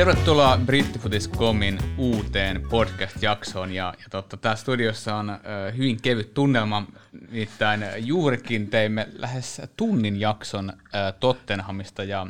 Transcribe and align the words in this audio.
Tervetuloa 0.00 0.58
Brittifutis.comin 0.66 1.78
uuteen 1.98 2.62
podcast-jaksoon. 2.70 3.72
Ja, 3.72 3.94
ja 3.98 4.04
totta, 4.10 4.36
tää 4.36 4.56
studiossa 4.56 5.14
on 5.14 5.30
ö, 5.30 5.72
hyvin 5.76 6.02
kevyt 6.02 6.34
tunnelma. 6.34 6.86
Nimittäin 7.30 7.84
juurikin 7.96 8.70
teimme 8.70 9.08
lähes 9.12 9.62
tunnin 9.76 10.20
jakson 10.20 10.70
ö, 10.70 11.12
Tottenhamista 11.12 12.04
ja 12.04 12.26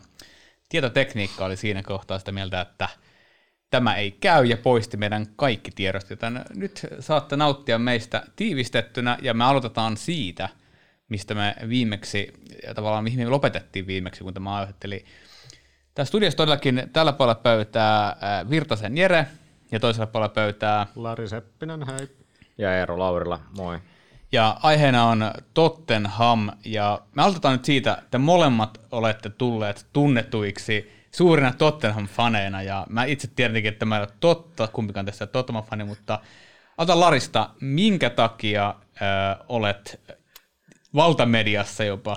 tietotekniikka 0.69 1.45
oli 1.45 1.57
siinä 1.57 1.83
kohtaa 1.83 2.19
sitä 2.19 2.33
mieltä, 2.33 2.61
että 2.61 2.89
tämä 3.71 3.95
ei 3.95 4.11
käy 4.11 4.45
ja 4.45 4.57
poisti 4.57 4.97
meidän 4.97 5.27
kaikki 5.37 5.71
tiedot. 5.71 6.11
Joten 6.11 6.45
nyt 6.55 6.87
saatte 7.01 7.37
nauttia 7.37 7.79
meistä 7.79 8.23
tiivistettynä 8.37 9.19
ja 9.23 9.35
me 9.35 9.45
aloitetaan 9.45 9.97
siitä, 9.97 10.49
mistä 11.09 11.35
me 11.35 11.55
viimeksi, 11.69 12.33
ja 12.67 12.75
tavallaan 12.75 13.05
mihin 13.05 13.19
me 13.19 13.29
lopetettiin 13.31 13.87
viimeksi, 13.87 14.25
kun 14.25 14.35
tämä 14.35 14.55
aiheutteli 14.55 15.05
Tää 15.95 16.05
studiossa 16.05 16.37
todellakin 16.37 16.83
tällä 16.93 17.13
puolella 17.13 17.41
pöytää 17.43 18.17
Virtasen 18.51 18.97
Jere 18.99 19.27
ja 19.73 19.81
toisella 19.81 20.07
puolella 20.07 20.35
pöytää 20.35 20.87
Lari 20.97 21.29
Seppinen, 21.29 21.87
hei. 21.87 22.09
Ja 22.59 22.77
Eero 22.77 22.99
Laurila, 22.99 23.41
moi. 23.57 23.79
Ja 24.33 24.57
aiheena 24.63 25.05
on 25.05 25.31
Tottenham 25.55 26.51
ja 26.65 27.01
me 27.15 27.23
aloitetaan 27.23 27.55
nyt 27.55 27.65
siitä, 27.65 27.99
että 28.03 28.19
molemmat 28.19 28.81
olette 28.91 29.31
tulleet 29.31 29.87
tunnetuiksi 29.93 30.93
suurina 31.13 31.53
Tottenham-faneina 31.53 32.63
ja 32.63 32.87
mä 32.89 33.05
itse 33.05 33.29
tiedänkin, 33.37 33.73
että 33.73 33.87
mä 33.87 33.97
en 33.97 34.03
ole 34.03 34.09
totta, 34.21 34.69
kumpikaan 34.69 35.07
tässä 35.07 35.27
Tottenham-fani, 35.27 35.85
mutta 35.85 36.19
ota 36.79 37.01
Larista, 37.01 37.51
minkä 37.61 38.11
takia 38.11 38.69
äh, 38.69 39.39
olet 39.49 40.01
valtamediassa 40.95 41.85
jopa 41.85 42.17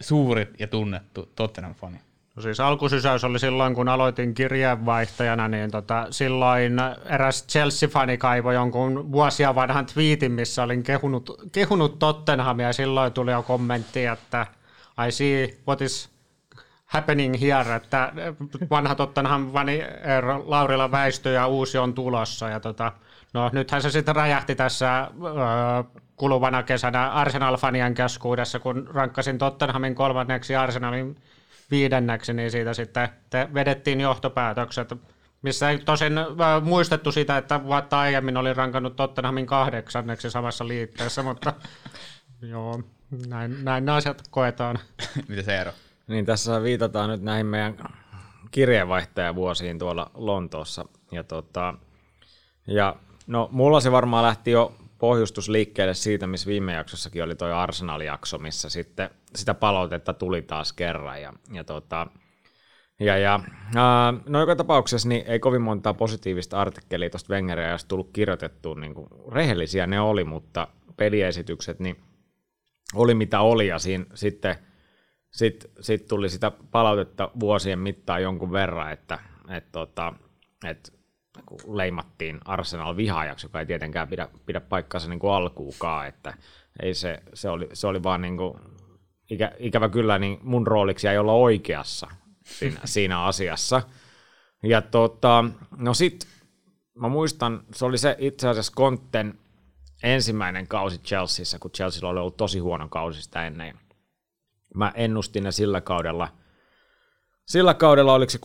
suuri 0.00 0.52
ja 0.58 0.66
tunnettu 0.66 1.32
Tottenham-fani? 1.36 2.07
No 2.38 2.42
siis 2.42 2.60
alkusysäys 2.60 3.24
oli 3.24 3.38
silloin, 3.38 3.74
kun 3.74 3.88
aloitin 3.88 4.34
kirjeenvaihtajana, 4.34 5.48
niin 5.48 5.70
tota, 5.70 6.06
silloin 6.10 6.72
eräs 7.04 7.46
Chelsea-fani 7.46 8.18
kaivoi 8.18 8.54
jonkun 8.54 9.12
vuosia 9.12 9.54
vanhan 9.54 9.86
twiitin, 9.86 10.32
missä 10.32 10.62
olin 10.62 10.82
kehunut, 10.82 11.30
kehunut 11.52 11.98
Tottenhamia, 11.98 12.66
ja 12.66 12.72
silloin 12.72 13.12
tuli 13.12 13.30
jo 13.30 13.42
kommentti, 13.42 14.06
että 14.06 14.46
I 15.08 15.12
see 15.12 15.58
what 15.66 15.80
is 15.80 16.10
happening 16.84 17.40
here, 17.40 17.74
että 17.74 18.12
vanha 18.70 18.94
Tottenham 18.94 19.52
fani 19.52 19.82
Laurila 20.44 20.90
väistyi 20.90 21.34
ja 21.34 21.46
uusi 21.46 21.78
on 21.78 21.94
tulossa, 21.94 22.48
ja 22.48 22.60
tota, 22.60 22.92
no 23.34 23.50
nythän 23.52 23.82
se 23.82 23.90
sitten 23.90 24.16
räjähti 24.16 24.54
tässä 24.54 25.00
öö, 25.24 26.00
kuluvana 26.16 26.62
kesänä 26.62 27.10
Arsenal-fanien 27.10 27.94
keskuudessa, 27.94 28.58
kun 28.58 28.88
rankkasin 28.94 29.38
Tottenhamin 29.38 29.94
kolmanneksi 29.94 30.56
Arsenalin 30.56 31.16
viidenneksi, 31.70 32.32
niin 32.32 32.50
siitä 32.50 32.74
sitten 32.74 33.08
te 33.30 33.48
vedettiin 33.54 34.00
johtopäätökset, 34.00 34.94
missä 35.42 35.70
ei 35.70 35.78
tosin 35.78 36.18
äh, 36.18 36.26
muistettu 36.62 37.12
sitä, 37.12 37.36
että 37.36 37.64
vuotta 37.64 37.98
aiemmin 37.98 38.36
oli 38.36 38.54
rankannut 38.54 38.96
Tottenhamin 38.96 39.46
kahdeksanneksi 39.46 40.30
samassa 40.30 40.68
liitteessä, 40.68 41.22
mutta 41.22 41.54
joo, 42.42 42.82
näin, 43.26 43.64
näin 43.64 43.88
asiat 43.88 44.22
koetaan. 44.30 44.78
Mitä 45.28 45.42
se 45.42 45.60
ero? 45.60 45.72
Niin 46.06 46.26
tässä 46.26 46.62
viitataan 46.62 47.10
nyt 47.10 47.22
näihin 47.22 47.46
meidän 47.46 47.76
kirjeenvaihtajavuosiin 48.50 49.78
tuolla 49.78 50.10
Lontoossa. 50.14 50.84
Ja, 51.12 51.24
tota, 51.24 51.74
ja 52.66 52.96
no, 53.26 53.48
mulla 53.52 53.80
se 53.80 53.92
varmaan 53.92 54.24
lähti 54.24 54.50
jo 54.50 54.74
pohjustus 54.98 55.48
liikkeelle 55.48 55.94
siitä, 55.94 56.26
missä 56.26 56.46
viime 56.46 56.72
jaksossakin 56.72 57.24
oli 57.24 57.34
tuo 57.34 57.48
Arsenal-jakso, 57.48 58.38
missä 58.38 58.68
sitten 58.68 59.10
sitä 59.34 59.54
palautetta 59.54 60.12
tuli 60.12 60.42
taas 60.42 60.72
kerran. 60.72 61.22
Ja, 61.22 61.32
ja, 61.52 61.64
tota, 61.64 62.06
ja, 63.00 63.18
ja 63.18 63.40
ää, 63.76 64.14
no 64.26 64.40
joka 64.40 64.56
tapauksessa 64.56 65.08
niin 65.08 65.24
ei 65.26 65.38
kovin 65.38 65.62
montaa 65.62 65.94
positiivista 65.94 66.60
artikkelia 66.60 67.10
tuosta 67.10 67.34
Wengeria 67.34 67.70
jos 67.70 67.84
tullut 67.84 68.10
kirjoitettua, 68.12 68.74
niin 68.74 68.94
kuin, 68.94 69.08
rehellisiä 69.32 69.86
ne 69.86 70.00
oli, 70.00 70.24
mutta 70.24 70.68
peliesitykset 70.96 71.80
niin 71.80 71.96
oli 72.94 73.14
mitä 73.14 73.40
oli, 73.40 73.66
ja 73.66 73.78
siinä 73.78 74.04
sitten 74.14 74.56
sit, 75.30 75.70
sit 75.80 76.06
tuli 76.06 76.28
sitä 76.28 76.52
palautetta 76.70 77.30
vuosien 77.40 77.78
mittaan 77.78 78.22
jonkun 78.22 78.52
verran, 78.52 78.92
että 78.92 79.18
et, 79.48 79.72
tota, 79.72 80.12
et 80.64 80.97
leimattiin 81.72 82.40
Arsenal 82.44 82.96
vihaajaksi, 82.96 83.46
joka 83.46 83.60
ei 83.60 83.66
tietenkään 83.66 84.08
pidä, 84.08 84.28
pidä 84.46 84.60
paikkaansa 84.60 85.08
niin 85.08 85.18
kuin 85.18 85.32
alkuukaan, 85.32 86.06
että 86.06 86.34
ei 86.82 86.94
se, 86.94 87.22
se, 87.34 87.48
oli, 87.48 87.68
se 87.72 87.86
oli 87.86 88.02
vaan 88.02 88.22
niin 88.22 88.36
kuin, 88.36 88.54
ikä, 89.30 89.52
ikävä 89.58 89.88
kyllä 89.88 90.18
niin 90.18 90.38
mun 90.42 90.66
rooliksi 90.66 91.08
ei 91.08 91.18
olla 91.18 91.32
oikeassa 91.32 92.10
siinä, 92.44 92.80
siinä 92.84 93.24
asiassa. 93.24 93.82
Ja 94.62 94.82
tota, 94.82 95.44
no 95.76 95.94
sit 95.94 96.28
mä 96.94 97.08
muistan, 97.08 97.62
se 97.74 97.84
oli 97.84 97.98
se 97.98 98.16
itse 98.18 98.48
asiassa 98.48 98.72
Kontten 98.76 99.38
ensimmäinen 100.02 100.68
kausi 100.68 100.98
Chelseassa, 100.98 101.58
kun 101.58 101.70
Chelsea 101.70 102.08
oli 102.08 102.20
ollut 102.20 102.36
tosi 102.36 102.58
huono 102.58 102.88
kausi 102.88 103.22
sitä 103.22 103.46
ennen. 103.46 103.78
Mä 104.74 104.92
ennustin 104.94 105.44
ne 105.44 105.52
sillä 105.52 105.80
kaudella, 105.80 106.28
sillä 107.46 107.74
kaudella 107.74 108.14
oliko 108.14 108.30
se 108.30 108.38
16-17 108.38 108.40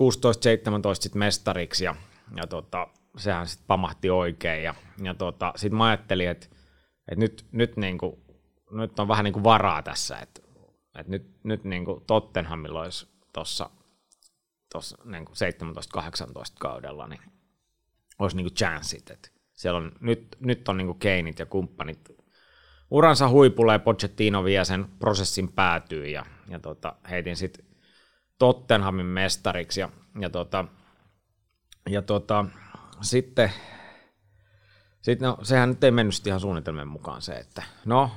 sitten 0.94 1.20
mestariksi 1.20 1.86
ja 1.86 1.96
ja 2.36 2.48
tota, 2.48 2.88
sehän 3.18 3.48
sitten 3.48 3.68
pamahti 3.68 4.10
oikein. 4.10 4.64
Ja, 4.64 4.76
ja 5.04 5.14
tota, 5.14 5.54
sitten 5.56 5.78
mä 5.78 5.88
ajattelin, 5.88 6.30
että, 6.30 6.48
että 7.08 7.20
nyt, 7.20 7.46
nyt, 7.52 7.78
niinku, 7.78 8.24
nyt 8.72 9.00
on 9.00 9.08
vähän 9.08 9.24
niinku 9.24 9.44
varaa 9.44 9.82
tässä, 9.82 10.20
että, 10.20 10.42
että 11.00 11.12
nyt, 11.12 11.44
nyt 11.44 11.64
niinku 11.64 12.04
Tottenhamilla 12.08 12.82
olisi 12.82 13.08
tuossa 13.34 13.70
tuossa 14.74 14.98
niinku 15.06 15.34
17-18 15.98 16.06
kaudella, 16.60 17.08
niin 17.08 17.22
olisi 18.20 18.36
niinku 18.36 18.54
chanssit, 18.54 19.10
että 19.10 19.30
siellä 19.54 19.78
on, 19.78 19.92
nyt, 20.00 20.38
nyt 20.40 20.70
on 20.70 20.78
niinku 20.78 20.94
Keinit 20.94 21.40
ja 21.40 21.46
kumppanit 21.46 22.00
uransa 22.92 23.30
huipulle 23.30 23.74
ja 23.74 23.80
Pochettino 23.80 24.44
vie 24.44 24.66
sen 24.66 24.86
prosessin 25.00 25.52
päätyy 25.52 26.06
ja, 26.06 26.26
ja 26.48 26.60
tota, 26.60 26.96
heitin 27.10 27.36
sitten 27.36 27.66
Tottenhamin 28.40 29.06
mestariksi 29.06 29.80
ja, 29.80 29.90
ja 30.20 30.30
tota, 30.30 30.66
ja 31.90 32.02
tota, 32.02 32.46
sitten, 33.02 33.52
sit 35.02 35.20
no, 35.20 35.38
sehän 35.44 35.70
nyt 35.70 35.84
ei 35.84 35.92
mennyt 35.92 36.28
ihan 36.28 36.40
suunnitelmien 36.40 36.88
mukaan 36.88 37.22
se, 37.22 37.34
että 37.34 37.64
no, 37.86 38.12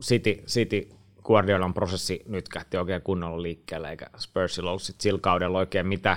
City, 0.00 0.42
City 0.46 0.88
Guardiolan 1.24 1.74
prosessi 1.74 2.22
nyt 2.26 2.48
kähti 2.48 2.76
oikein 2.76 3.02
kunnolla 3.02 3.42
liikkeelle, 3.42 3.90
eikä 3.90 4.06
Spursilla 4.18 4.70
ollut 4.70 4.82
sitten 4.82 5.02
sillä 5.02 5.20
kaudella 5.22 5.58
oikein 5.58 5.86
mitä, 5.86 6.16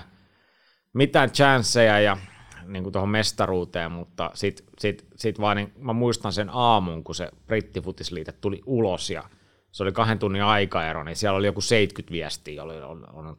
mitään 0.94 1.32
chanceja 1.32 2.00
ja 2.00 2.18
niin 2.66 2.84
kuin 2.84 2.94
tuohon 2.94 3.10
mestaruuteen, 3.10 3.92
mutta 3.92 4.32
sitten 4.34 4.66
sit, 4.80 5.08
sit 5.16 5.40
vaan 5.40 5.58
niin, 5.58 5.74
mä 5.78 5.94
muistan 5.94 6.34
sen 6.34 6.50
aamun, 6.50 7.04
kun 7.04 7.16
se 7.16 7.30
brittifutisliite 7.48 8.32
tuli 8.32 8.62
ulos 8.66 9.10
ja 9.10 9.24
se 9.72 9.84
oli 9.84 9.92
kahden 9.92 10.20
tunnin 10.20 10.44
aikaero, 10.44 11.04
niin 11.04 11.16
siellä 11.16 11.38
oli 11.38 11.46
joku 11.46 11.62
70 11.62 12.12
viestiä, 12.12 12.64
oli 12.64 12.82
on, 12.82 13.08
on, 13.14 13.28
on 13.28 13.36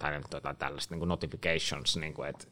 tällaista 0.58 0.94
niin 0.94 0.98
kuin 0.98 1.08
notifications, 1.08 1.96
niin 1.96 2.14
kuin, 2.14 2.28
että 2.28 2.46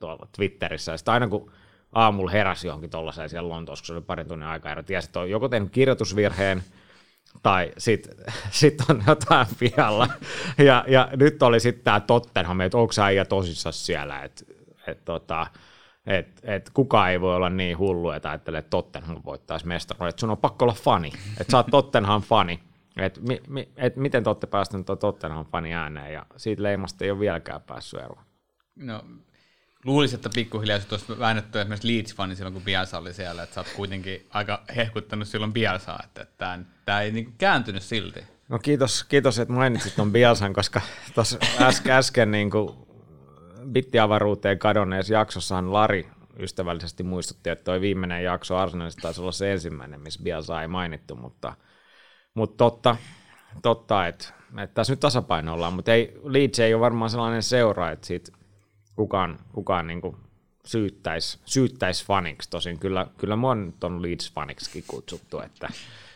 tuolla 0.00 0.28
Twitterissä. 0.36 0.92
Ja 0.92 1.12
aina 1.12 1.28
kun 1.28 1.52
aamulla 1.92 2.30
heräsi 2.30 2.66
johonkin 2.66 2.90
tuollaiseen 2.90 3.28
siellä 3.28 3.48
Lontoossa, 3.48 3.82
kun 3.82 3.86
se 3.86 3.92
oli 3.92 4.02
parin 4.02 4.28
tunnin 4.28 4.48
aikaa, 4.48 4.72
ja 4.72 4.82
tiesi, 4.82 5.08
että 5.08 5.20
on 5.20 5.30
joko 5.30 5.48
tehnyt 5.48 5.72
kirjoitusvirheen, 5.72 6.62
tai 7.42 7.72
sitten 7.78 8.14
sit 8.50 8.74
on 8.90 9.02
jotain 9.06 9.46
pihalla. 9.58 10.08
Ja, 10.58 10.84
ja 10.88 11.08
nyt 11.16 11.42
oli 11.42 11.60
sitten 11.60 11.84
tämä 11.84 12.00
Tottenham, 12.00 12.60
että 12.60 12.78
onko 12.78 12.92
äijä 13.02 13.24
tosissaan 13.24 13.72
siellä, 13.72 14.22
että 14.22 14.44
et, 14.86 15.04
tota, 15.04 15.46
et, 16.06 16.40
et 16.42 16.70
kukaan 16.74 17.10
ei 17.10 17.20
voi 17.20 17.36
olla 17.36 17.50
niin 17.50 17.78
hullu, 17.78 18.10
että 18.10 18.30
ajattelee, 18.30 18.58
että 18.58 18.70
Tottenham 18.70 19.20
voittaisi 19.24 19.66
mestaruuden, 19.66 20.08
että 20.08 20.20
sun 20.20 20.30
on 20.30 20.38
pakko 20.38 20.64
olla 20.64 20.74
fani, 20.74 21.12
että 21.40 21.50
sä 21.50 21.56
oot 21.56 21.66
Tottenham 21.70 22.22
fani. 22.22 22.60
Et, 22.96 23.20
mi, 23.20 23.42
mi, 23.48 23.68
et 23.76 23.96
miten 23.96 24.24
te 24.24 24.30
olette 24.30 24.46
päästäneet 24.46 24.86
Tottenham 25.00 25.46
fani 25.46 25.74
ääneen, 25.74 26.12
ja 26.12 26.26
siitä 26.36 26.62
leimasta 26.62 27.04
ei 27.04 27.10
ole 27.10 27.20
vieläkään 27.20 27.60
päässyt 27.60 28.00
eroon. 28.00 28.24
No, 28.76 29.02
luulisin, 29.88 30.16
että 30.16 30.30
pikkuhiljaa 30.34 30.78
olisi 30.90 31.18
väännetty 31.18 31.60
esimerkiksi 31.60 31.88
Leeds-fani 31.88 32.36
silloin, 32.36 32.54
kun 32.54 32.62
Bielsa 32.62 32.98
oli 32.98 33.14
siellä, 33.14 33.42
että 33.42 33.54
sä 33.54 33.60
oot 33.60 33.72
kuitenkin 33.76 34.26
aika 34.30 34.62
hehkuttanut 34.76 35.28
silloin 35.28 35.52
Bielsaa, 35.52 36.00
että 36.04 36.26
tämä, 36.84 37.00
ei 37.00 37.12
niin 37.12 37.34
kääntynyt 37.38 37.82
silti. 37.82 38.24
No 38.48 38.58
kiitos, 38.58 39.04
kiitos 39.04 39.38
että 39.38 39.54
mainitsit 39.54 39.96
tuon 39.96 40.12
Bielsan, 40.12 40.52
koska 40.52 40.80
tuossa 41.14 41.38
äsken, 41.60 41.92
äsken 41.92 42.30
niin 42.30 42.50
kuin 42.50 42.76
bittiavaruuteen 43.72 44.58
kadonneessa 44.58 45.14
jaksossahan 45.14 45.72
Lari 45.72 46.08
ystävällisesti 46.38 47.02
muistutti, 47.02 47.50
että 47.50 47.64
tuo 47.64 47.80
viimeinen 47.80 48.24
jakso 48.24 48.56
Arsenalista 48.56 49.02
taisi 49.02 49.20
olla 49.20 49.32
se 49.32 49.52
ensimmäinen, 49.52 50.00
missä 50.00 50.22
Bielsa 50.22 50.62
ei 50.62 50.68
mainittu, 50.68 51.16
mutta, 51.16 51.52
mutta 52.34 52.56
totta, 52.56 52.96
totta 53.62 54.06
että, 54.06 54.24
että 54.58 54.74
tässä 54.74 54.92
nyt 54.92 55.00
tasapaino 55.00 55.54
ollaan, 55.54 55.72
mutta 55.72 55.92
ei, 55.92 56.20
Leeds 56.24 56.58
ei 56.58 56.74
ole 56.74 56.80
varmaan 56.80 57.10
sellainen 57.10 57.42
seura, 57.42 57.90
että 57.90 58.06
siitä 58.06 58.37
kukaan, 58.98 59.38
kukaan 59.52 59.86
niin 59.86 60.00
kuin 60.00 60.16
syyttäisi, 60.66 61.38
syyttäisi 61.44 62.06
faniksi. 62.06 62.50
Tosin 62.50 62.78
kyllä, 62.78 63.06
kyllä 63.16 63.36
mua 63.36 63.54
nyt 63.54 63.84
on 63.84 64.02
Leeds-faniksi 64.02 64.84
kutsuttu. 64.86 65.40
Että, 65.40 65.68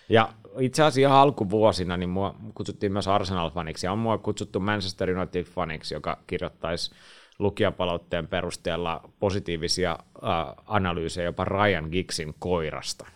ja 0.08 0.32
itse 0.58 0.82
asiassa 0.82 1.22
alkuvuosina 1.22 1.96
niin 1.96 2.10
mua 2.10 2.34
kutsuttiin 2.54 2.92
myös 2.92 3.08
Arsenal-faniksi 3.08 3.86
ja 3.86 3.92
on 3.92 3.98
mua 3.98 4.18
kutsuttu 4.18 4.60
Manchester 4.60 5.08
United-faniksi, 5.10 5.94
joka 5.94 6.18
kirjoittaisi 6.26 6.90
lukijapalautteen 7.38 8.26
perusteella 8.28 9.10
positiivisia 9.18 9.90
äh, 9.90 10.54
analyysejä 10.66 11.24
jopa 11.24 11.44
Ryan 11.44 11.88
Giggsin 11.90 12.34
koirasta. 12.38 13.06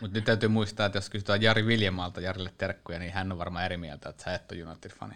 Mutta 0.00 0.18
nyt 0.18 0.24
täytyy 0.24 0.48
muistaa, 0.48 0.86
että 0.86 0.96
jos 0.96 1.10
kysytään 1.10 1.42
Jari 1.42 1.66
Viljamalta 1.66 2.20
Jarille 2.20 2.52
terkkuja, 2.58 2.98
niin 2.98 3.12
hän 3.12 3.32
on 3.32 3.38
varmaan 3.38 3.64
eri 3.64 3.76
mieltä, 3.76 4.08
että 4.08 4.24
sä 4.24 4.34
et 4.34 4.52
ole 4.52 4.62
United-fani. 4.62 5.14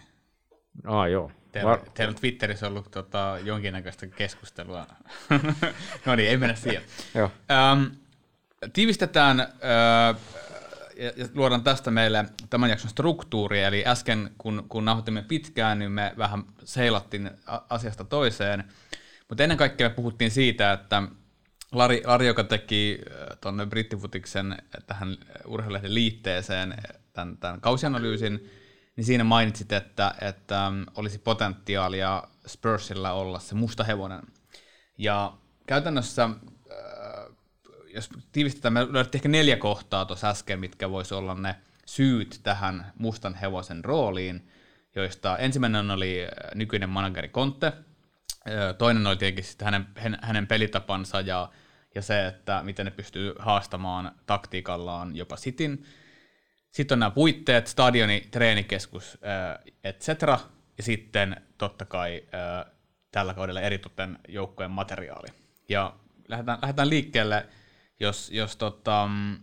Ah, 0.85 1.09
joo. 1.09 1.31
Teillä, 1.57 1.71
Var... 1.71 1.79
teillä 1.93 2.11
on 2.11 2.15
Twitterissä 2.15 2.67
ollut 2.67 2.91
tota, 2.91 3.37
jonkinnäköistä 3.43 4.07
keskustelua. 4.07 4.87
no 6.05 6.15
niin, 6.15 6.29
ei 6.29 6.37
mennä 6.37 6.55
siihen. 6.55 6.83
joo. 7.15 7.31
Ähm, 7.51 7.83
tiivistetään 8.73 9.39
äh, 9.39 9.47
ja 10.97 11.11
luodaan 11.33 11.63
tästä 11.63 11.91
meille 11.91 12.25
tämän 12.49 12.69
jakson 12.69 12.89
struktuuria, 12.89 13.67
eli 13.67 13.83
äsken 13.87 14.31
kun, 14.37 14.65
kun 14.69 14.85
nauhoitimme 14.85 15.21
pitkään, 15.21 15.79
niin 15.79 15.91
me 15.91 16.13
vähän 16.17 16.43
seilattiin 16.63 17.29
asiasta 17.69 18.03
toiseen, 18.03 18.63
mutta 19.29 19.43
ennen 19.43 19.57
kaikkea 19.57 19.89
me 19.89 19.95
puhuttiin 19.95 20.31
siitä, 20.31 20.73
että 20.73 21.03
Lari, 21.71 22.01
Lari 22.05 22.27
joka 22.27 22.43
teki 22.43 23.01
tuonne 23.41 23.65
brittifutiksen 23.65 24.57
tähän 24.87 25.17
urheilulehden 25.45 25.93
liitteeseen 25.93 26.75
tämän, 27.13 27.37
tämän 27.37 27.61
kausianalyysin, 27.61 28.49
niin 28.97 29.05
siinä 29.05 29.23
mainitsit, 29.23 29.71
että, 29.71 30.15
että 30.21 30.71
olisi 30.95 31.19
potentiaalia 31.19 32.23
Spursilla 32.47 33.11
olla 33.11 33.39
se 33.39 33.55
musta 33.55 33.83
hevonen. 33.83 34.21
Ja 34.97 35.33
käytännössä 35.67 36.29
jos 37.97 38.09
tiivistetään, 38.31 38.73
me 38.73 38.93
löydettiin 38.93 39.19
ehkä 39.19 39.29
neljä 39.29 39.57
kohtaa 39.57 40.05
tuossa 40.05 40.29
äsken, 40.29 40.59
mitkä 40.59 40.91
voisi 40.91 41.13
olla 41.13 41.33
ne 41.33 41.55
syyt 41.85 42.39
tähän 42.43 42.91
mustan 42.99 43.35
hevosen 43.35 43.85
rooliin, 43.85 44.49
joista 44.95 45.37
ensimmäinen 45.37 45.91
oli 45.91 46.23
äh, 46.23 46.29
nykyinen 46.55 46.89
manageri 46.89 47.29
Conte, 47.29 47.67
äh, 47.67 47.73
toinen 48.77 49.07
oli 49.07 49.17
tietenkin 49.17 49.45
hänen, 49.63 49.87
hänen 50.21 50.47
pelitapansa 50.47 51.21
ja, 51.21 51.49
ja 51.95 52.01
se, 52.01 52.27
että 52.27 52.61
miten 52.63 52.85
ne 52.85 52.91
pystyy 52.91 53.35
haastamaan 53.39 54.11
taktiikallaan 54.25 55.15
jopa 55.15 55.37
sitin. 55.37 55.85
Sitten 56.77 56.95
on 56.95 56.99
nämä 56.99 57.11
puitteet, 57.11 57.67
stadioni, 57.67 58.27
treenikeskus, 58.31 59.17
etc. 59.83 60.07
Ja 60.77 60.83
sitten 60.83 61.41
totta 61.57 61.85
kai 61.85 62.23
tällä 63.11 63.33
kaudella 63.33 63.61
eritoten 63.61 64.19
joukkojen 64.27 64.71
materiaali. 64.71 65.27
Ja 65.69 65.95
lähdetään, 66.27 66.59
lähdetään 66.61 66.89
liikkeelle 66.89 67.45
jos, 67.99 68.31
jos 68.31 68.55
tota, 68.55 69.07
mm, 69.07 69.37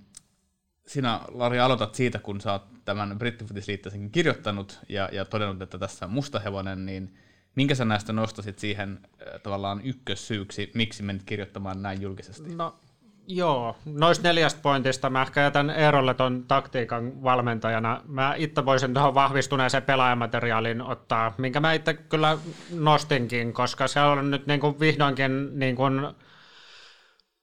sinä, 0.87 1.21
Lari, 1.29 1.61
aloitat 1.61 1.95
siitä, 1.95 2.19
kun 2.19 2.41
sä 2.41 2.53
oot 2.53 2.85
tämän 2.85 3.19
brittifutisliitteisenkin 3.19 4.11
kirjoittanut 4.11 4.79
ja, 4.89 5.09
ja 5.13 5.25
todennut, 5.25 5.63
että 5.63 5.79
tässä 5.79 6.07
on 6.07 6.13
musta 6.13 6.39
hevonen, 6.39 6.87
niin 6.87 7.15
minkä 7.55 7.75
sä 7.75 7.85
näistä 7.85 8.13
nostasit 8.13 8.59
siihen 8.59 8.99
tavallaan 9.43 9.81
ykkössyyksi, 9.85 10.71
miksi 10.75 11.03
menit 11.03 11.23
kirjoittamaan 11.23 11.83
näin 11.83 12.03
julkisesti? 12.03 12.55
No 12.55 12.81
Joo, 13.27 13.77
noista 13.85 14.29
neljästä 14.29 14.61
pointista 14.63 15.11
mä 15.11 15.23
ehkä 15.23 15.41
jätän 15.41 15.71
Eerolle 15.71 16.15
ton 16.15 16.45
taktiikan 16.49 17.23
valmentajana. 17.23 18.01
Mä 18.09 18.35
itse 18.37 18.65
voisin 18.67 18.95
tuohon 18.95 19.15
vahvistuneeseen 19.15 19.83
pelaajamateriaalin 19.83 20.83
ottaa, 20.83 21.35
minkä 21.39 21.61
mä 21.61 21.73
itse 21.73 21.95
kyllä 21.95 22.39
nostinkin, 22.75 23.53
koska 23.53 23.89
se 23.89 24.01
on 24.01 24.31
nyt 24.31 24.47
niin 24.47 24.61
kuin 24.61 24.81
vihdoinkin 24.81 25.59
niin 25.59 25.77
kuin 25.77 26.01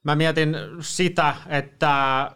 Mä 0.03 0.15
mietin 0.15 0.55
sitä, 0.79 1.35
että 1.49 2.31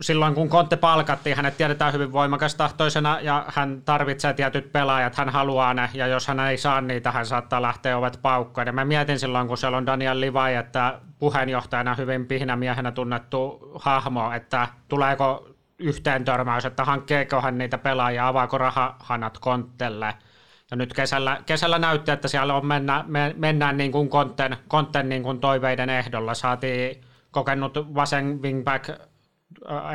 silloin 0.00 0.34
kun 0.34 0.48
Kontte 0.48 0.76
palkattiin, 0.76 1.36
hänet 1.36 1.56
tiedetään 1.56 1.92
hyvin 1.92 2.12
voimakastahtoisena 2.12 3.20
ja 3.20 3.44
hän 3.48 3.82
tarvitsee 3.84 4.34
tietyt 4.34 4.72
pelaajat, 4.72 5.16
hän 5.16 5.28
haluaa 5.28 5.74
ne 5.74 5.90
ja 5.94 6.06
jos 6.06 6.26
hän 6.28 6.40
ei 6.40 6.56
saa 6.56 6.80
niitä, 6.80 7.10
hän 7.10 7.26
saattaa 7.26 7.62
lähteä 7.62 7.98
ovet 7.98 8.18
paukkoon. 8.22 8.66
Ja 8.66 8.72
mä 8.72 8.84
mietin 8.84 9.18
silloin, 9.18 9.48
kun 9.48 9.58
siellä 9.58 9.78
on 9.78 9.86
Daniel 9.86 10.20
Livai, 10.20 10.54
että 10.54 11.00
puheenjohtajana 11.18 11.94
hyvin 11.94 12.26
pihnämiehenä 12.26 12.92
tunnettu 12.92 13.70
hahmo, 13.74 14.32
että 14.32 14.68
tuleeko 14.88 15.48
yhteen 15.78 16.24
törmäys, 16.24 16.64
että 16.64 16.84
hankkeeko 16.84 17.40
hän 17.40 17.58
niitä 17.58 17.78
pelaajia, 17.78 18.28
avaako 18.28 18.58
rahahanat 18.58 19.38
Konttelle– 19.38 20.14
ja 20.70 20.76
nyt 20.76 20.94
kesällä, 20.94 21.42
kesällä 21.46 21.78
näytti, 21.78 22.10
että 22.10 22.28
siellä 22.28 22.54
on 22.54 22.66
mennä, 22.66 23.04
me, 23.06 23.34
mennään 23.38 23.76
niin 23.76 23.92
kuin 23.92 24.08
konten, 24.08 24.56
konten 24.68 25.08
niin 25.08 25.22
kuin 25.22 25.40
toiveiden 25.40 25.90
ehdolla. 25.90 26.34
Saatiin 26.34 27.00
kokenut 27.30 27.94
vasen 27.94 28.42
wingback, 28.42 28.90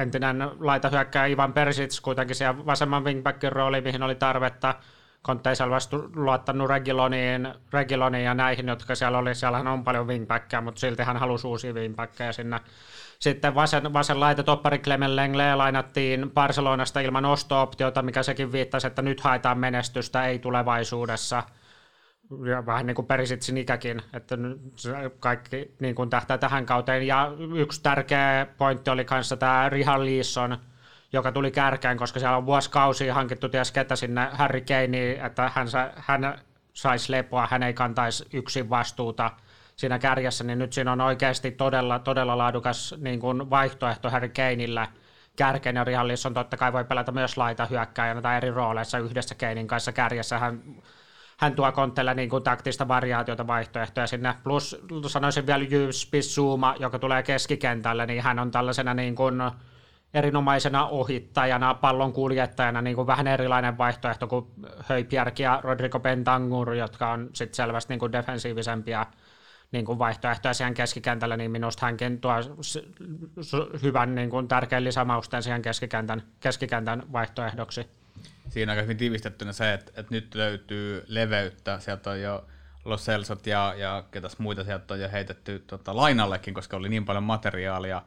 entinen 0.02 0.52
laitahyökkäjä 0.60 1.26
Ivan 1.26 1.54
Persits 1.54 2.02
kuitenkin 2.02 2.36
siellä 2.36 2.66
vasemman 2.66 3.04
wingbackin 3.04 3.52
rooli, 3.52 3.82
mihin 3.82 4.04
oli 4.04 4.16
tarvetta. 4.16 4.76
Kontte 5.22 5.50
ei 5.50 5.56
luottanut 6.16 6.70
Regiloniin, 6.70 7.54
Regiloniin 7.74 8.26
ja 8.26 8.34
näihin, 8.34 8.68
jotka 8.68 8.96
siellä 8.96 9.18
oli. 9.18 9.36
Siellähän 9.36 9.68
on 9.68 9.84
paljon 9.84 10.08
wingbackia, 10.08 10.62
mutta 10.62 10.80
silti 10.80 11.04
hän 11.04 11.18
halusi 11.18 11.48
uusia 11.48 11.74
wingbackeja 11.74 12.34
sinne 12.34 12.60
sitten 13.22 13.56
vasen, 13.56 13.94
vasen 13.94 14.20
laita 14.20 14.44
toppari 14.44 14.80
Clemen 14.80 15.16
Lengle 15.16 15.56
lainattiin 15.56 16.32
Barcelonasta 16.32 17.00
ilman 17.00 17.26
osto-optiota, 17.26 18.02
mikä 18.02 18.24
sekin 18.24 18.52
viittasi, 18.52 18.88
että 18.88 19.02
nyt 19.02 19.22
haetaan 19.22 19.58
menestystä, 19.58 20.26
ei 20.26 20.40
tulevaisuudessa. 20.40 21.44
Ja 22.50 22.66
vähän 22.66 22.86
niin 22.86 22.96
kuin 22.96 23.06
Perisitsin 23.06 23.58
ikäkin, 23.58 24.02
että 24.14 24.38
kaikki 25.20 25.76
niin 25.80 25.96
kuin 25.96 26.10
tähtää 26.10 26.38
tähän 26.38 26.66
kauteen. 26.66 27.08
Ja 27.08 27.32
yksi 27.56 27.84
tärkeä 27.84 28.48
pointti 28.58 28.90
oli 28.90 29.06
kanssa 29.06 29.38
tämä 29.38 29.70
Rihan 29.70 30.06
Leeson, 30.06 30.58
joka 31.14 31.32
tuli 31.32 31.52
kärkeen, 31.52 31.98
koska 31.98 32.20
siellä 32.20 32.38
on 32.38 32.46
vuosikausia 32.46 33.14
hankittu 33.14 33.50
ties 33.50 33.72
ketä 33.72 33.96
sinne 33.96 34.30
Harry 34.32 34.62
Kaneen, 34.62 35.26
että 35.26 35.52
hän, 35.56 35.68
hän 35.96 36.40
saisi 36.74 37.12
lepoa, 37.12 37.48
hän 37.52 37.64
ei 37.64 37.74
kantaisi 37.74 38.26
yksin 38.34 38.70
vastuuta– 38.70 39.32
siinä 39.82 40.00
kärjessä, 40.00 40.44
niin 40.44 40.60
nyt 40.60 40.74
siinä 40.74 40.92
on 40.92 41.02
oikeasti 41.02 41.52
todella, 41.52 42.00
todella 42.00 42.38
laadukas 42.38 42.96
niin 42.98 43.20
kuin 43.20 43.50
vaihtoehto 43.50 44.10
Harry 44.10 44.30
Kaneille. 44.30 44.88
Kärken 45.36 45.76
ja 45.76 45.86
on 46.26 46.34
totta 46.34 46.58
kai 46.58 46.74
voi 46.74 46.84
pelata 46.84 47.12
myös 47.12 47.38
laita 47.38 47.66
hyökkääjänä 47.66 48.22
tai 48.22 48.38
eri 48.38 48.52
rooleissa 48.52 48.98
yhdessä 48.98 49.36
Kanein 49.36 49.68
kanssa 49.68 49.92
kärjessä. 49.92 50.40
Hän, 50.40 50.62
hän 51.42 51.56
tuo 51.56 51.72
kontteelle 51.72 52.14
niin 52.14 52.30
kuin 52.30 52.44
taktista 52.44 52.88
variaatiota 52.88 53.48
vaihtoehtoja 53.48 54.08
sinne. 54.08 54.36
Plus 54.44 54.82
sanoisin 55.08 55.48
vielä 55.48 55.64
Jyys 55.64 56.08
Bissuma, 56.12 56.76
joka 56.80 57.00
tulee 57.00 57.24
keskikentälle, 57.24 58.06
niin 58.06 58.24
hän 58.24 58.40
on 58.40 58.52
tällaisena 58.52 58.94
niin 58.94 59.16
kuin 59.16 59.42
erinomaisena 60.14 60.88
ohittajana, 60.88 61.74
pallon 61.74 62.14
kuljettajana 62.14 62.82
niin 62.82 62.96
kuin 62.96 63.08
vähän 63.08 63.28
erilainen 63.28 63.78
vaihtoehto 63.78 64.28
kuin 64.28 64.46
Höipjärki 64.80 65.44
ja 65.44 65.60
Rodrigo 65.64 66.00
Bentangur, 66.00 66.74
jotka 66.74 67.12
on 67.12 67.30
sitten 67.34 67.56
selvästi 67.56 67.94
niin 67.94 68.00
kuin 68.00 68.12
defensiivisempia 68.12 69.06
niin 69.72 69.86
kuin 69.86 70.00
vaihtoehtoja 70.00 70.54
siihen 70.54 70.74
keskikentällä, 70.74 71.38
niin 71.38 71.52
minusta 71.52 71.86
hänkin 71.86 72.22
tuo 72.22 72.34
hyvän 73.84 74.16
niin 74.16 74.30
kuin 74.30 74.48
tärkeän 74.48 74.84
lisämausteen 74.84 75.44
siihen 75.44 75.62
keskikentän, 75.62 76.24
keskikentän 76.40 77.04
vaihtoehdoksi. 77.12 78.01
Siinä 78.50 78.72
on 78.74 78.84
hyvin 78.84 78.98
tiivistettynä 78.98 79.54
se, 79.54 79.74
että, 79.74 79.92
että 79.96 80.14
nyt 80.16 80.36
löytyy 80.36 81.04
leveyttä, 81.08 81.80
sieltä 81.80 82.10
on 82.10 82.22
jo 82.22 82.46
Los 82.86 83.06
Celsot 83.06 83.48
ja, 83.48 83.74
ja 83.78 84.04
ketäs 84.12 84.40
muita 84.40 84.64
sieltä 84.64 84.94
on 84.94 85.00
jo 85.00 85.10
heitetty 85.12 85.64
tota, 85.68 85.96
lainallekin, 85.96 86.54
koska 86.54 86.78
oli 86.78 86.90
niin 86.90 87.06
paljon 87.06 87.24
materiaalia, 87.24 88.02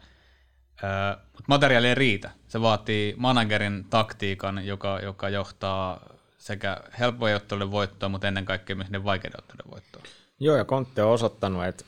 Öö, 0.85 1.17
mutta 1.23 1.45
materiaali 1.49 1.89
ei 1.89 1.95
riitä. 1.95 2.31
Se 2.49 2.61
vaatii 2.61 3.15
managerin 3.17 3.85
taktiikan, 3.91 4.67
joka, 4.67 5.01
joka 5.03 5.29
johtaa 5.29 6.01
sekä 6.39 6.81
helppojen 6.99 7.37
otteluiden 7.37 7.71
voittoa, 7.71 8.09
mutta 8.09 8.29
ennen 8.29 8.45
kaikkea 8.45 8.77
myös 8.77 8.91
ne 8.91 9.05
vaikeiden 9.05 9.41
otteluiden 9.41 9.71
voittoa. 9.71 10.03
Joo, 10.41 10.57
ja 10.57 10.65
Kontte 10.65 11.03
on 11.03 11.13
osoittanut, 11.13 11.65
että 11.65 11.85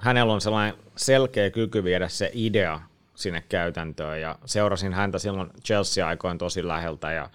hänellä 0.00 0.32
on 0.32 0.40
sellainen 0.40 0.74
selkeä 0.96 1.50
kyky 1.50 1.84
viedä 1.84 2.08
se 2.08 2.30
idea 2.32 2.80
sinne 3.14 3.44
käytäntöön, 3.48 4.20
ja 4.20 4.38
seurasin 4.44 4.92
häntä 4.92 5.18
silloin 5.18 5.50
Chelsea-aikoin 5.64 6.38
tosi 6.38 6.68
läheltä, 6.68 7.12
ja 7.12 7.30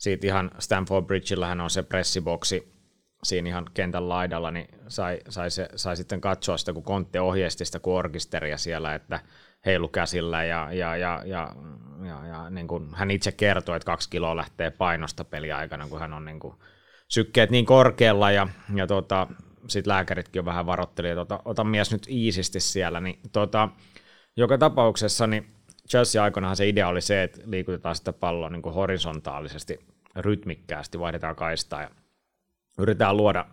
siitä 0.00 0.26
ihan 0.26 0.50
Stamford 0.58 1.06
Bridgellä 1.06 1.46
hän 1.46 1.60
on 1.60 1.70
se 1.70 1.82
pressiboksi 1.82 2.72
siinä 3.22 3.48
ihan 3.48 3.66
kentän 3.74 4.08
laidalla, 4.08 4.50
niin 4.50 4.68
sai, 4.88 5.20
sai, 5.28 5.50
se, 5.50 5.68
sai 5.76 5.96
sitten 5.96 6.20
katsoa 6.20 6.56
sitä, 6.56 6.72
kun 6.72 6.82
Kontte 6.82 7.20
ohjeisti 7.20 7.64
sitä 7.64 7.80
orkisteria 7.84 8.58
siellä, 8.58 8.94
että 8.94 9.20
heilu 9.66 9.88
käsillä 9.88 10.44
ja, 10.44 10.72
ja, 10.72 10.96
ja, 10.96 11.22
ja, 11.24 11.52
ja, 12.06 12.26
ja 12.26 12.50
niin 12.50 12.68
kuin 12.68 12.94
hän 12.94 13.10
itse 13.10 13.32
kertoi, 13.32 13.76
että 13.76 13.86
kaksi 13.86 14.10
kiloa 14.10 14.36
lähtee 14.36 14.70
painosta 14.70 15.24
peliaikana, 15.24 15.88
kun 15.88 16.00
hän 16.00 16.12
on 16.12 16.24
niin 16.24 16.40
kuin 16.40 16.54
sykkeet 17.08 17.50
niin 17.50 17.66
korkealla 17.66 18.30
ja, 18.30 18.48
ja 18.74 18.86
tota, 18.86 19.26
sitten 19.68 19.90
lääkäritkin 19.90 20.44
vähän 20.44 20.66
varoitteli, 20.66 21.08
että 21.08 21.20
ota, 21.20 21.42
ota 21.44 21.64
mies 21.64 21.92
nyt 21.92 22.06
iisisti 22.08 22.60
siellä, 22.60 23.00
niin 23.00 23.20
tota, 23.32 23.68
joka 24.36 24.58
tapauksessa 24.58 25.26
niin 25.26 25.46
Chelsea 25.90 26.22
aikoinahan 26.22 26.56
se 26.56 26.68
idea 26.68 26.88
oli 26.88 27.00
se, 27.00 27.22
että 27.22 27.40
liikutetaan 27.46 27.96
sitä 27.96 28.12
palloa 28.12 28.50
niin 28.50 28.62
kuin 28.62 28.74
horisontaalisesti, 28.74 29.78
rytmikkäästi, 30.16 31.00
vaihdetaan 31.00 31.36
kaistaa 31.36 31.82
ja 31.82 31.90
yritetään 32.78 33.16
luoda, 33.16 33.46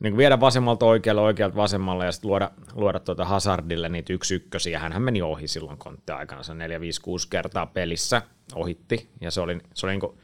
niin 0.00 0.12
kuin 0.12 0.18
viedä 0.18 0.40
vasemmalta 0.40 0.86
oikealle, 0.86 1.20
oikealta 1.20 1.56
vasemmalle 1.56 2.04
ja 2.04 2.12
sitten 2.12 2.28
luoda, 2.28 2.50
luoda 2.74 3.00
tuota 3.00 3.24
Hazardille 3.24 3.88
niitä 3.88 4.12
yksi 4.12 4.34
ykkösiä. 4.34 4.78
Hän 4.78 5.02
meni 5.02 5.22
ohi 5.22 5.48
silloin 5.48 5.78
kontti 5.78 6.12
aikana, 6.12 6.42
se 6.42 6.54
4, 6.54 6.80
5, 6.80 7.00
6 7.00 7.28
kertaa 7.30 7.66
pelissä 7.66 8.22
ohitti 8.54 9.10
ja 9.20 9.30
se 9.30 9.40
oli, 9.40 9.58
se 9.74 9.86
oli 9.86 9.92
niin 9.92 10.00
kuin 10.00 10.18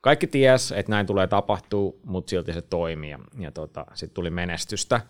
kaikki 0.00 0.26
ties, 0.26 0.72
että 0.72 0.92
näin 0.92 1.06
tulee 1.06 1.26
tapahtua, 1.26 1.92
mutta 2.04 2.30
silti 2.30 2.52
se 2.52 2.62
toimii 2.62 3.10
ja, 3.10 3.18
ja 3.38 3.50
tota, 3.50 3.86
sitten 3.94 4.14
tuli 4.14 4.30
menestystä. 4.30 5.00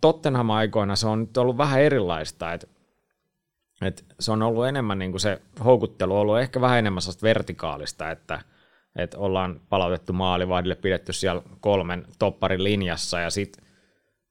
Tottenham 0.00 0.50
aikoina 0.50 0.96
se 0.96 1.06
on 1.06 1.20
nyt 1.20 1.36
ollut 1.36 1.58
vähän 1.58 1.80
erilaista, 1.80 2.52
että 2.52 2.66
et 3.82 4.04
se 4.20 4.32
on 4.32 4.42
ollut 4.42 4.66
enemmän 4.66 4.98
niin 4.98 5.10
kuin 5.10 5.20
se 5.20 5.42
houkuttelu 5.64 6.14
on 6.14 6.20
ollut 6.20 6.38
ehkä 6.38 6.60
vähän 6.60 6.78
enemmän 6.78 7.02
sellaista 7.02 7.26
vertikaalista, 7.26 8.10
että, 8.10 8.40
että 8.96 9.18
ollaan 9.18 9.60
palautettu 9.68 10.12
maalivahdille, 10.12 10.74
pidetty 10.74 11.12
siellä 11.12 11.42
kolmen 11.60 12.06
topparin 12.18 12.64
linjassa 12.64 13.20
ja 13.20 13.30
sitten 13.30 13.66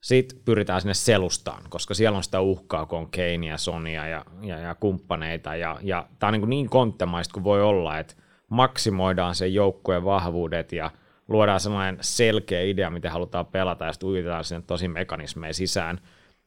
sit 0.02 0.42
pyritään 0.46 0.82
sinne 0.82 0.94
selustaan, 0.94 1.64
koska 1.70 1.94
siellä 1.94 2.18
on 2.18 2.24
sitä 2.24 2.42
uhkaa, 2.42 2.86
kun 2.86 3.00
on 3.00 3.44
ja 3.44 3.58
Sonia 3.58 4.08
ja, 4.08 4.26
ja, 4.42 4.60
ja 4.60 4.76
kumppaneita. 4.76 5.56
Ja, 5.56 5.80
ja 5.82 6.08
tämä 6.20 6.28
on 6.28 6.34
niin, 6.40 6.50
niin 6.50 6.70
konttemaista 6.70 7.34
kuin 7.34 7.44
voi 7.44 7.64
olla, 7.64 8.00
että 8.00 8.16
maksimoidaan 8.50 9.36
sen 9.36 9.54
joukkueen 9.54 10.06
vahvuudet 10.06 10.72
ja 10.72 10.92
luodaan 11.28 11.60
sellainen 11.60 11.98
selkeä 12.02 12.62
idea, 12.62 12.90
miten 12.90 13.12
halutaan 13.12 13.46
pelata 13.46 13.86
ja 13.86 13.94
sitten 13.94 14.10
sinne 14.44 14.64
tosi 14.68 14.88
mekanismeja 14.88 15.54
sisään 15.54 16.00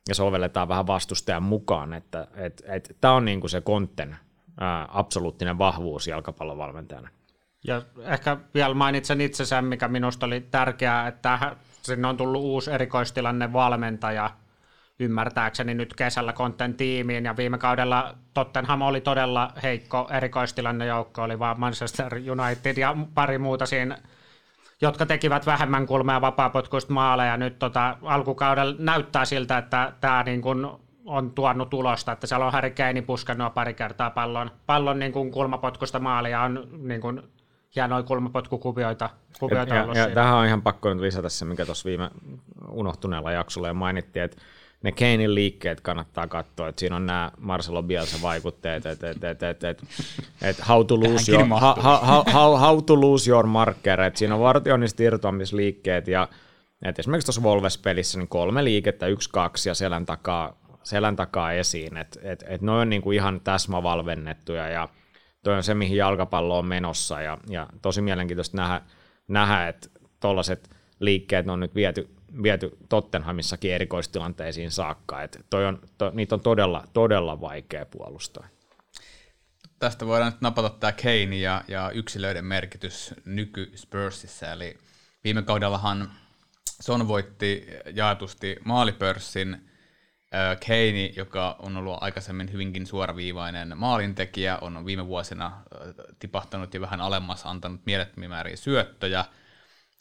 ja 0.09 0.15
sovelletaan 0.15 0.69
vähän 0.69 0.87
vastustajan 0.87 1.43
mukaan, 1.43 1.93
että 1.93 2.27
et, 2.35 2.63
et, 2.67 2.97
tämä 3.01 3.15
on 3.15 3.25
niin 3.25 3.41
kuin 3.41 3.51
se 3.51 3.61
kontten 3.61 4.17
ää, 4.61 4.89
absoluuttinen 4.93 5.59
vahvuus 5.59 6.07
jalkapallovalmentajana. 6.07 7.09
Ja 7.65 7.83
ehkä 8.01 8.37
vielä 8.55 8.75
mainitsen 8.75 9.21
itse 9.21 9.45
sen, 9.45 9.65
mikä 9.65 9.89
minusta 9.89 10.27
oli 10.27 10.41
tärkeää, 10.41 11.09
että 11.09 11.57
sinne 11.83 12.09
on 12.09 12.17
tullut 12.17 12.43
uusi 12.43 12.71
erikoistilanne 12.71 13.53
valmentaja, 13.53 14.31
ymmärtääkseni 14.99 15.75
nyt 15.75 15.95
kesällä 15.95 16.33
Konten 16.33 16.75
tiimiin, 16.75 17.25
ja 17.25 17.37
viime 17.37 17.59
kaudella 17.59 18.15
Tottenham 18.35 18.83
oli 18.83 19.01
todella 19.01 19.53
heikko 19.63 20.09
erikoistilanne 20.13 20.87
joukko, 20.87 21.23
oli 21.23 21.39
vaan 21.39 21.61
Manchester 21.61 22.15
United 22.15 22.77
ja 22.77 22.97
pari 23.15 23.39
muuta 23.39 23.67
siinä, 23.67 23.99
jotka 24.81 25.07
tekivät 25.07 25.47
vähemmän 25.47 25.87
kulmea 25.87 26.21
vapaapotkuista 26.21 26.93
maaleja. 26.93 27.37
Nyt 27.37 27.59
tota, 27.59 27.97
alkukaudella 28.03 28.77
näyttää 28.79 29.25
siltä, 29.25 29.59
että 29.59 29.93
tämä 30.01 30.23
niin 30.23 30.43
kuin 30.43 30.67
on 31.05 31.31
tuonut 31.31 31.71
tulosta, 31.71 32.13
että 32.13 32.27
siellä 32.27 32.47
on 32.47 32.53
Harry 32.53 32.71
Kane 32.71 33.03
puskannut 33.03 33.55
pari 33.55 33.75
kertaa 33.75 34.11
pallon, 34.11 34.51
pallon 34.67 34.99
niin 34.99 35.13
kuin 35.13 35.31
kulmapotkusta 35.31 35.99
maalia 35.99 36.43
on 36.43 36.69
niin 36.79 37.01
kuin 37.01 37.23
hienoja 37.77 38.03
kulmapotkukuvioita 38.03 39.11
kuvioita 39.39 39.75
ja, 39.75 39.87
ja, 39.95 40.09
ja 40.09 40.15
tähän 40.15 40.35
on 40.35 40.47
ihan 40.47 40.63
pakko 40.63 40.89
nyt 40.89 41.01
lisätä 41.03 41.29
se, 41.29 41.45
mikä 41.45 41.67
tuossa 41.67 41.89
viime 41.89 42.11
unohtuneella 42.69 43.33
jaksolla 43.33 43.69
jo 43.69 43.75
mainittiin, 43.75 44.25
että 44.25 44.37
ne 44.83 44.93
Kanein 44.93 45.35
liikkeet 45.35 45.81
kannattaa 45.81 46.27
katsoa, 46.27 46.69
että 46.69 46.81
siinä 46.81 46.97
on 46.97 47.07
nämä 47.07 47.31
Marcelo 47.39 47.83
Bielsa 47.83 48.23
vaikutteet, 48.23 48.87
että 48.87 49.11
et, 49.11 49.25
et, 49.25 49.43
et, 49.43 49.65
et, 49.65 49.83
et 50.43 50.69
how, 50.69 50.87
to 50.87 51.01
lose 51.01 51.33
your, 51.33 51.49
how, 51.49 51.83
how, 51.83 52.25
how, 52.33 52.59
how, 52.59 52.85
to 52.85 53.01
lose 53.01 53.31
your 53.31 53.47
marker, 53.47 54.01
että 54.01 54.19
siinä 54.19 54.35
on 54.35 54.41
vartioinnista 54.41 55.03
irtoamisliikkeet 55.03 56.09
ja 56.09 56.29
et 56.85 56.99
esimerkiksi 56.99 57.27
tuossa 57.27 57.43
Volves-pelissä 57.43 58.19
niin 58.19 58.29
kolme 58.29 58.65
liikettä, 58.65 59.07
yksi, 59.07 59.31
kaksi 59.31 59.69
ja 59.69 59.75
selän 59.75 60.07
takaa, 60.07 60.59
selän 60.83 61.17
takaa 61.17 61.53
esiin, 61.53 61.97
että 61.97 62.21
et, 62.23 62.45
et 62.49 62.63
ne 62.63 62.73
on 62.73 62.91
niinku 62.91 63.13
ihan 63.13 63.41
täsmävalvennettuja 63.41 64.69
ja 64.69 64.89
toi 65.45 65.55
on 65.55 65.63
se, 65.63 65.75
mihin 65.75 65.97
jalkapallo 65.97 66.59
on 66.59 66.67
menossa 66.67 67.21
ja, 67.21 67.39
ja 67.49 67.67
tosi 67.83 68.03
mielenkiintoista 68.03 68.57
nähdä, 68.57 68.81
nähdä 69.29 69.69
että 69.69 69.89
tuollaiset 70.21 70.71
liikkeet 71.01 71.49
on 71.49 71.61
nyt 71.61 71.75
viety, 71.75 72.09
viety 72.43 72.77
Tottenhamissakin 72.89 73.73
erikoistilanteisiin 73.73 74.71
saakka. 74.71 75.23
Et 75.23 75.47
toi 75.51 75.67
on, 75.67 75.81
to, 75.99 76.11
niitä 76.15 76.35
on 76.35 76.41
todella, 76.41 76.85
todella 76.93 77.41
vaikea 77.41 77.87
puolustaa. 77.87 78.47
Tästä 79.79 80.07
voidaan 80.07 80.33
nyt 80.33 80.41
napata 80.41 80.71
tämä 80.71 80.93
Kane 80.93 81.37
ja, 81.37 81.65
ja 81.69 81.91
yksilöiden 81.91 82.45
merkitys 82.45 83.15
nyky 83.25 83.73
Spursissa. 83.75 84.53
Eli 84.53 84.79
viime 85.25 85.43
kaudellahan 85.43 86.13
Son 86.81 87.09
voitti 87.09 87.67
jaetusti 87.95 88.57
maalipörssin 88.65 89.69
Keini, 90.67 91.13
joka 91.17 91.57
on 91.59 91.77
ollut 91.77 91.99
aikaisemmin 92.01 92.53
hyvinkin 92.53 92.87
suoraviivainen 92.87 93.79
maalintekijä, 93.79 94.59
on 94.61 94.87
viime 94.87 95.07
vuosina 95.07 95.63
tipahtanut 96.19 96.75
jo 96.75 96.81
vähän 96.81 97.01
alemmas, 97.01 97.47
antanut 97.47 97.81
mielettömiä 97.87 98.29
määriä 98.29 98.57
syöttöjä, 98.57 99.25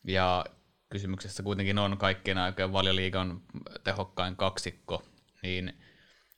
ja 0.03 0.45
kysymyksessä 0.89 1.43
kuitenkin 1.43 1.79
on 1.79 1.97
kaikkien 1.97 2.37
aikojen 2.37 2.73
valioliigan 2.73 3.41
tehokkain 3.83 4.35
kaksikko, 4.35 5.03
niin 5.43 5.73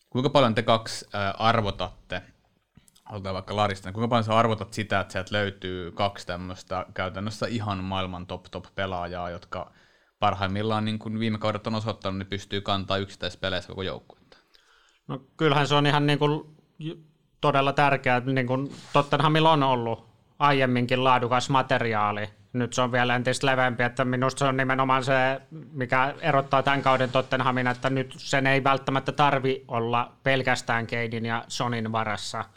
kuinka 0.10 0.29
paljon 0.29 0.56
te 0.56 0.62
kaksi 0.62 1.06
arvotatte, 1.39 2.22
aloitetaan 3.06 3.34
vaikka 3.34 3.56
Larista, 3.56 3.91
kuinka 3.91 4.08
paljon 4.08 4.24
sä 4.24 4.38
arvotat 4.38 4.74
sitä, 4.74 5.00
että 5.00 5.12
sieltä 5.12 5.36
löytyy 5.36 5.91
kaksi 5.91 6.27
tämmöistä 6.27 6.86
käytännössä 6.94 7.48
ihan 7.48 7.84
maailman 7.84 8.27
top-top-pelaajaa, 8.27 9.29
jotka 9.29 9.72
parhaimmillaan, 10.20 10.86
niin 10.86 11.00
kuin 11.00 11.20
viime 11.20 11.38
kaudet 11.38 11.68
on 11.68 11.75
osoittanut, 11.75 12.18
niin 12.18 12.27
pystyy 12.27 12.62
kantaa 12.62 12.98
yksittäispeleissä 12.98 13.68
koko 13.68 13.82
joukkuetta. 13.82 14.38
No 15.08 15.22
kyllähän 15.38 15.68
se 15.68 15.75
on 15.75 15.88
ihan 15.88 16.08
niin 16.08 16.20
kuin 16.20 16.56
todella 17.41 17.74
tärkeää, 17.74 18.20
niin 18.20 18.48
kuin 18.48 18.75
Tottenhamilla 18.94 19.51
on 19.51 19.63
ollut 19.63 20.09
aiemminkin 20.39 21.03
laadukas 21.03 21.50
materiaali. 21.50 22.29
Nyt 22.53 22.74
se 22.74 22.81
on 22.81 22.91
vielä 22.91 23.15
entistä 23.15 23.48
leveämpi, 23.48 23.84
että 23.84 24.05
minusta 24.05 24.39
se 24.39 24.46
on 24.46 24.58
nimenomaan 24.58 25.03
se, 25.03 25.41
mikä 25.72 26.13
erottaa 26.22 26.63
tämän 26.63 26.81
kauden 26.81 27.12
Tottenhamin, 27.12 27.67
että 27.67 27.89
nyt 27.89 28.13
sen 28.17 28.48
ei 28.48 28.63
välttämättä 28.63 29.12
tarvi 29.12 29.63
olla 29.67 30.12
pelkästään 30.24 30.88
Keidin 30.88 31.25
ja 31.25 31.43
Sonin 31.48 31.91
varassa– 31.91 32.46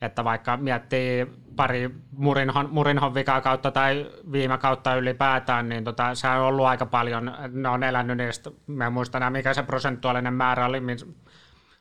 että 0.00 0.24
vaikka 0.24 0.56
miettii 0.56 1.26
pari 1.56 1.90
Murinhon, 2.16 2.68
Murinhon 2.70 3.14
vikaa 3.14 3.40
kautta 3.40 3.70
tai 3.70 4.06
viime 4.32 4.58
kautta 4.58 4.94
ylipäätään, 4.94 5.68
niin 5.68 5.84
tota, 5.84 6.14
se 6.14 6.28
on 6.28 6.40
ollut 6.40 6.66
aika 6.66 6.86
paljon, 6.86 7.32
ne 7.52 7.68
on 7.68 7.82
elänyt 7.82 8.16
niistä, 8.16 8.50
mä 8.66 8.86
en 8.86 8.92
muista 8.92 9.18
enää 9.18 9.30
mikä 9.30 9.54
se 9.54 9.62
prosentuaalinen 9.62 10.34
määrä 10.34 10.66
oli, 10.66 10.80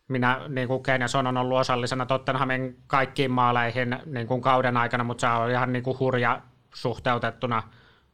minä 0.07 0.41
niin 0.47 0.67
kuin 0.67 0.83
Kane 0.83 1.07
Son 1.07 1.27
on 1.27 1.37
ollut 1.37 1.59
osallisena 1.59 2.05
Tottenhamin 2.05 2.77
kaikkiin 2.87 3.31
maaleihin 3.31 3.99
niin 4.05 4.27
kuin 4.27 4.41
kauden 4.41 4.77
aikana, 4.77 5.03
mutta 5.03 5.21
se 5.21 5.27
on 5.27 5.51
ihan 5.51 5.73
niin 5.73 5.83
kuin 5.83 5.99
hurja 5.99 6.41
suhteutettuna. 6.75 7.63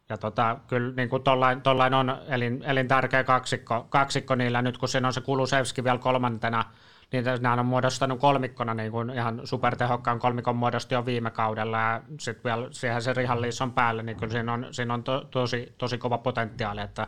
Ja 0.10 0.18
tota, 0.18 0.58
kyllä 0.68 0.94
niin 0.96 1.10
kuin 1.10 1.24
tollain, 1.24 1.62
tollain 1.62 1.94
on 1.94 2.18
elin, 2.28 2.64
elintärkeä 2.64 3.24
kaksikko, 3.24 3.88
kaksikko 3.90 4.36
niillä 4.36 4.62
nyt, 4.62 4.78
kun 4.78 4.90
siinä 4.90 5.08
on 5.08 5.14
se 5.14 5.22
Kulusevski 5.22 5.84
vielä 5.84 5.98
kolmantena, 5.98 6.66
niin 7.12 7.26
nämä 7.42 7.54
on 7.54 7.66
muodostanut 7.66 8.20
kolmikkona 8.20 8.74
niin 8.74 8.92
kuin 8.92 9.10
ihan 9.10 9.42
supertehokkaan 9.44 10.20
kolmikon 10.20 10.56
muodosti 10.56 10.96
jo 10.96 11.06
viime 11.06 11.32
kaudella 11.32 11.78
ja 11.78 12.02
sitten 12.20 12.44
vielä 12.44 12.68
siihen 12.72 13.02
se 13.02 13.14
Rihallis 13.14 13.62
on 13.62 13.72
päällä, 13.72 14.04
niin 14.04 14.18
kyllä 14.18 14.32
siinä 14.32 14.54
on, 14.54 14.68
siinä 14.72 14.94
on 14.94 15.04
to, 15.04 15.28
tosi, 15.32 15.74
tosi 15.78 15.98
kova 15.98 16.18
potentiaali, 16.18 16.82
että, 16.82 17.08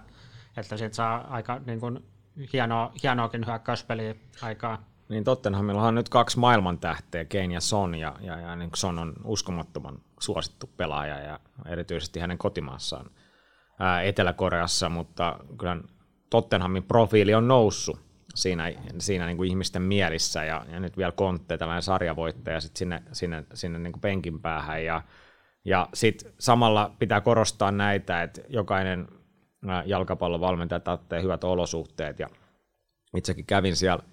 että 0.57 0.77
siitä 0.77 0.95
saa 0.95 1.27
aika 1.29 1.61
niin 1.65 1.79
kuin 1.79 2.05
hienoa, 2.53 2.91
hienoakin 3.03 3.45
hyökkäyspeliä 3.45 4.15
aikaa. 4.41 4.83
Niin 5.09 5.23
Tottenhamilla 5.23 5.83
on 5.83 5.95
nyt 5.95 6.09
kaksi 6.09 6.39
maailman 6.39 6.79
tähteä, 6.79 7.25
Kane 7.25 7.53
ja 7.53 7.61
Son, 7.61 7.95
ja, 7.95 8.15
ja, 8.21 8.39
ja 8.39 8.55
niin 8.55 8.69
Son 8.75 8.99
on 8.99 9.13
uskomattoman 9.23 9.97
suosittu 10.19 10.69
pelaaja, 10.77 11.19
ja 11.19 11.39
erityisesti 11.65 12.19
hänen 12.19 12.37
kotimaassaan 12.37 13.09
ää, 13.79 14.01
Etelä-Koreassa, 14.01 14.89
mutta 14.89 15.39
kyllä 15.57 15.77
Tottenhamin 16.29 16.83
profiili 16.83 17.33
on 17.33 17.47
noussut 17.47 17.99
siinä, 18.35 18.71
siinä 18.99 19.25
niin 19.25 19.37
kuin 19.37 19.49
ihmisten 19.49 19.81
mielissä 19.81 20.43
ja, 20.43 20.65
ja 20.71 20.79
nyt 20.79 20.97
vielä 20.97 21.11
Kontte, 21.11 21.57
tällainen 21.57 21.81
sarjavoittaja 21.81 22.59
sit 22.59 22.75
sinne, 22.75 23.03
sinne, 23.11 23.43
sinne 23.53 23.79
niin 23.79 23.93
kuin 23.93 24.01
penkin 24.01 24.41
päähän 24.41 24.85
ja, 24.85 25.01
ja 25.65 25.87
sitten 25.93 26.33
samalla 26.39 26.95
pitää 26.99 27.21
korostaa 27.21 27.71
näitä, 27.71 28.23
että 28.23 28.41
jokainen 28.49 29.07
jalkapallovalmentaja 29.85 30.79
tarvitsee 30.79 31.21
hyvät 31.21 31.43
olosuhteet 31.43 32.19
ja 32.19 32.29
itsekin 33.17 33.45
kävin 33.45 33.75
siellä 33.75 34.03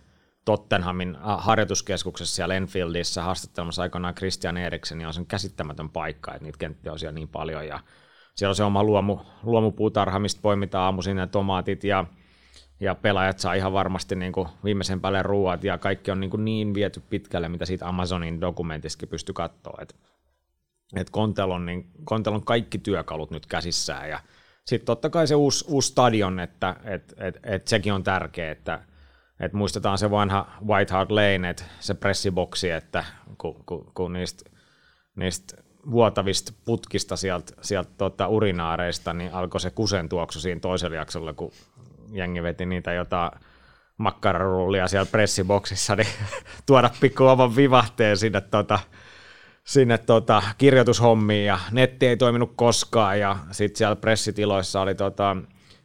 Tottenhamin 0.45 1.17
harjoituskeskuksessa 1.21 2.37
siellä 2.37 2.55
Enfieldissä 2.55 3.23
haastattelemassa 3.23 3.83
aikanaan 3.83 4.15
Christian 4.15 4.57
Eriksen, 4.57 5.01
ja 5.01 5.09
on 5.09 5.15
sen 5.15 5.27
käsittämätön 5.27 5.91
paikka, 5.91 6.33
että 6.33 6.45
niitä 6.45 6.59
kenttiä 6.59 6.93
on 6.93 6.99
siellä 6.99 7.15
niin 7.15 7.29
paljon, 7.29 7.67
ja 7.67 7.81
siellä 8.35 8.51
on 8.51 8.57
se 8.57 8.65
oma 8.65 8.85
luomu, 8.85 9.19
luomupuutarha, 9.43 10.19
mistä 10.19 10.43
poimitaan 10.43 10.85
aamuisin 10.85 11.17
ne 11.17 11.27
tomaatit, 11.27 11.85
ja 11.85 12.05
ja 12.81 12.95
pelaajat 12.95 13.39
saa 13.39 13.55
ihan 13.55 13.73
varmasti 13.73 14.17
niin 14.17 14.33
kuin 14.33 14.49
viimeisen 14.65 15.01
päälle 15.01 15.23
ruuat 15.23 15.65
ja 15.65 15.79
kaikki 15.79 16.11
on 16.11 16.21
niin, 16.21 16.31
kuin 16.31 16.45
niin 16.45 16.75
viety 16.75 17.03
pitkälle, 17.11 17.49
mitä 17.49 17.65
siitä 17.65 17.89
Amazonin 17.89 18.41
dokumentissakin 18.41 19.09
pystyy 19.09 19.33
katsoa. 19.33 19.79
Et, 19.83 19.97
et 20.97 21.11
Kontel, 21.11 21.51
on, 21.51 21.67
niin, 21.67 21.91
Kontel 22.05 22.35
on 22.35 22.45
kaikki 22.45 22.79
työkalut 22.79 23.31
nyt 23.31 23.47
käsissään 23.47 24.11
ja 24.11 24.21
sitten 24.67 24.87
totta 24.87 25.11
kai 25.11 25.27
se 25.27 25.35
uusi, 25.35 25.65
uusi 25.69 25.89
stadion, 25.89 26.41
että 26.41 26.77
et, 26.85 27.15
et, 27.17 27.39
et 27.43 27.69
sekin 27.69 27.93
on 27.93 28.03
tärkeä, 28.03 28.51
että 28.51 28.81
et 29.41 29.53
muistetaan 29.53 29.99
se 29.99 30.11
vanha 30.11 30.47
White 30.67 30.95
Hart 30.95 31.11
Lane, 31.11 31.51
että 31.51 31.65
se 31.81 31.95
pressiboksi, 31.95 32.71
että 32.71 33.05
kun, 33.39 33.65
kun, 33.67 33.93
kun 33.95 34.13
niistä, 34.13 34.51
niistä 35.17 35.57
vuotavista 35.91 36.53
putkista 36.65 37.17
sieltä, 37.17 37.53
sieltä 37.61 37.91
tota 37.99 38.29
urinaareista, 38.29 39.13
niin 39.13 39.33
alkoi 39.33 39.61
se 39.61 39.71
kusen 39.71 40.09
tuoksu 40.09 40.41
siinä 40.41 40.61
toisella 40.61 40.97
jaksolla, 40.97 41.33
kun 41.33 41.53
jengi 42.13 42.43
veti 42.43 42.67
niitä 42.67 42.93
jotain 42.93 43.31
makkararullia 43.97 44.89
siellä 44.89 45.07
pressiboksissa, 45.11 45.97
niin 45.97 46.09
tuoda 46.67 46.91
pikku 47.01 47.25
oman 47.25 47.57
vivahteen 47.57 48.17
sinne 48.17 48.41
tota, 48.41 48.79
sinne 49.67 49.99
tota, 49.99 50.43
kirjoitushommiin 50.59 51.47
ja 51.47 51.59
netti 51.71 52.07
ei 52.07 52.17
toiminut 52.17 52.53
koskaan 52.57 53.21
ja 53.21 53.37
sitten 53.51 53.79
siellä 53.79 53.97
pressitiloissa 53.97 54.81
oli 54.81 54.95
tota, 54.95 55.37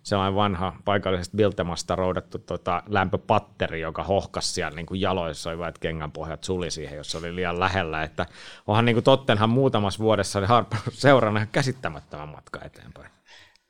sellainen 0.04 0.36
vanha 0.36 0.74
paikallisesta 0.86 1.38
Biltemasta 1.38 1.96
roudattu 1.96 2.40
tota, 2.40 2.84
lämpöpatteri, 2.88 3.82
joka 3.82 4.04
hohkasi 4.04 4.54
siellä 4.54 4.76
niin 4.76 4.86
kuin 4.86 5.02
jaloissa, 5.02 5.50
oli 5.50 5.68
että 5.68 5.80
kengän 5.80 6.12
pohjat 6.12 6.44
suli 6.44 6.72
siihen, 6.72 6.98
jos 6.98 7.16
oli 7.16 7.36
liian 7.36 7.60
lähellä. 7.60 8.04
Että 8.04 8.26
onhan 8.68 8.86
niin 8.86 8.96
kuin 8.96 9.04
Tottenhan 9.04 9.50
muutamassa 9.50 10.00
vuodessa 10.00 10.48
Harper 10.48 10.80
seurannut 10.92 11.38
ihan 11.38 11.52
käsittämättömän 11.52 12.30
matka 12.30 12.60
eteenpäin. 12.64 13.12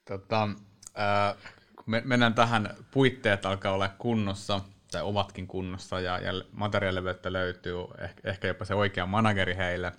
Tota, 0.07 0.49
äh, 0.99 1.35
me, 1.85 2.01
mennään 2.05 2.33
tähän, 2.33 2.75
puitteet 2.91 3.45
alkaa 3.45 3.73
olla 3.73 3.89
kunnossa, 3.97 4.61
tai 4.91 5.01
ovatkin 5.01 5.47
kunnossa, 5.47 5.99
ja, 5.99 6.19
ja 6.19 6.31
materiaalileveyttä 6.51 7.33
löytyy, 7.33 7.75
ehkä, 8.01 8.29
ehkä 8.29 8.47
jopa 8.47 8.65
se 8.65 8.75
oikea 8.75 9.05
manageri 9.05 9.55
heille. 9.55 9.91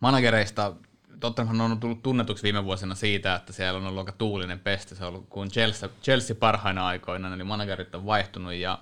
Managereista 0.00 0.74
Tottenham 1.20 1.60
on 1.60 1.80
tullut 1.80 2.02
tunnetuksi 2.02 2.42
viime 2.42 2.64
vuosina 2.64 2.94
siitä, 2.94 3.34
että 3.34 3.52
siellä 3.52 3.78
on 3.78 3.86
ollut 3.86 3.98
aika 3.98 4.12
tuulinen 4.12 4.60
peste. 4.60 4.94
Se 4.94 5.04
on 5.04 5.08
ollut 5.08 5.28
kuin 5.28 5.50
Chelsea, 5.50 5.88
Chelsea 6.02 6.36
parhaina 6.36 6.86
aikoina, 6.86 7.34
eli 7.34 7.44
managerit 7.44 7.94
on 7.94 8.06
vaihtunut 8.06 8.52
ja 8.52 8.78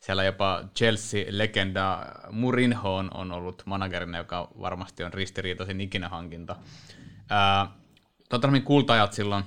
siellä 0.00 0.24
jopa 0.24 0.64
Chelsea-legenda 0.76 2.06
Murinho 2.30 2.96
on, 2.96 3.32
ollut 3.32 3.62
managerina, 3.66 4.18
joka 4.18 4.48
varmasti 4.60 5.04
on 5.04 5.14
ristiriitaisin 5.14 5.80
ikinä 5.80 6.08
hankinta. 6.08 6.56
Tottenhamin 8.28 8.62
kultajat 8.62 9.12
silloin 9.12 9.44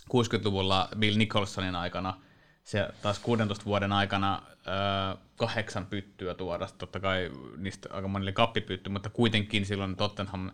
60-luvulla 0.00 0.88
Bill 0.98 1.18
Nicholsonin 1.18 1.74
aikana, 1.74 2.14
se 2.66 2.88
taas 3.02 3.18
16 3.18 3.64
vuoden 3.64 3.92
aikana 3.92 4.42
ää, 4.66 5.16
kahdeksan 5.36 5.86
pyttyä 5.86 6.34
tuoda. 6.34 6.68
Totta 6.78 7.00
kai 7.00 7.30
niistä 7.56 7.88
aika 7.92 8.08
monille 8.08 8.32
kappipytty, 8.32 8.90
mutta 8.90 9.10
kuitenkin 9.10 9.66
silloin 9.66 9.96
Tottenham 9.96 10.50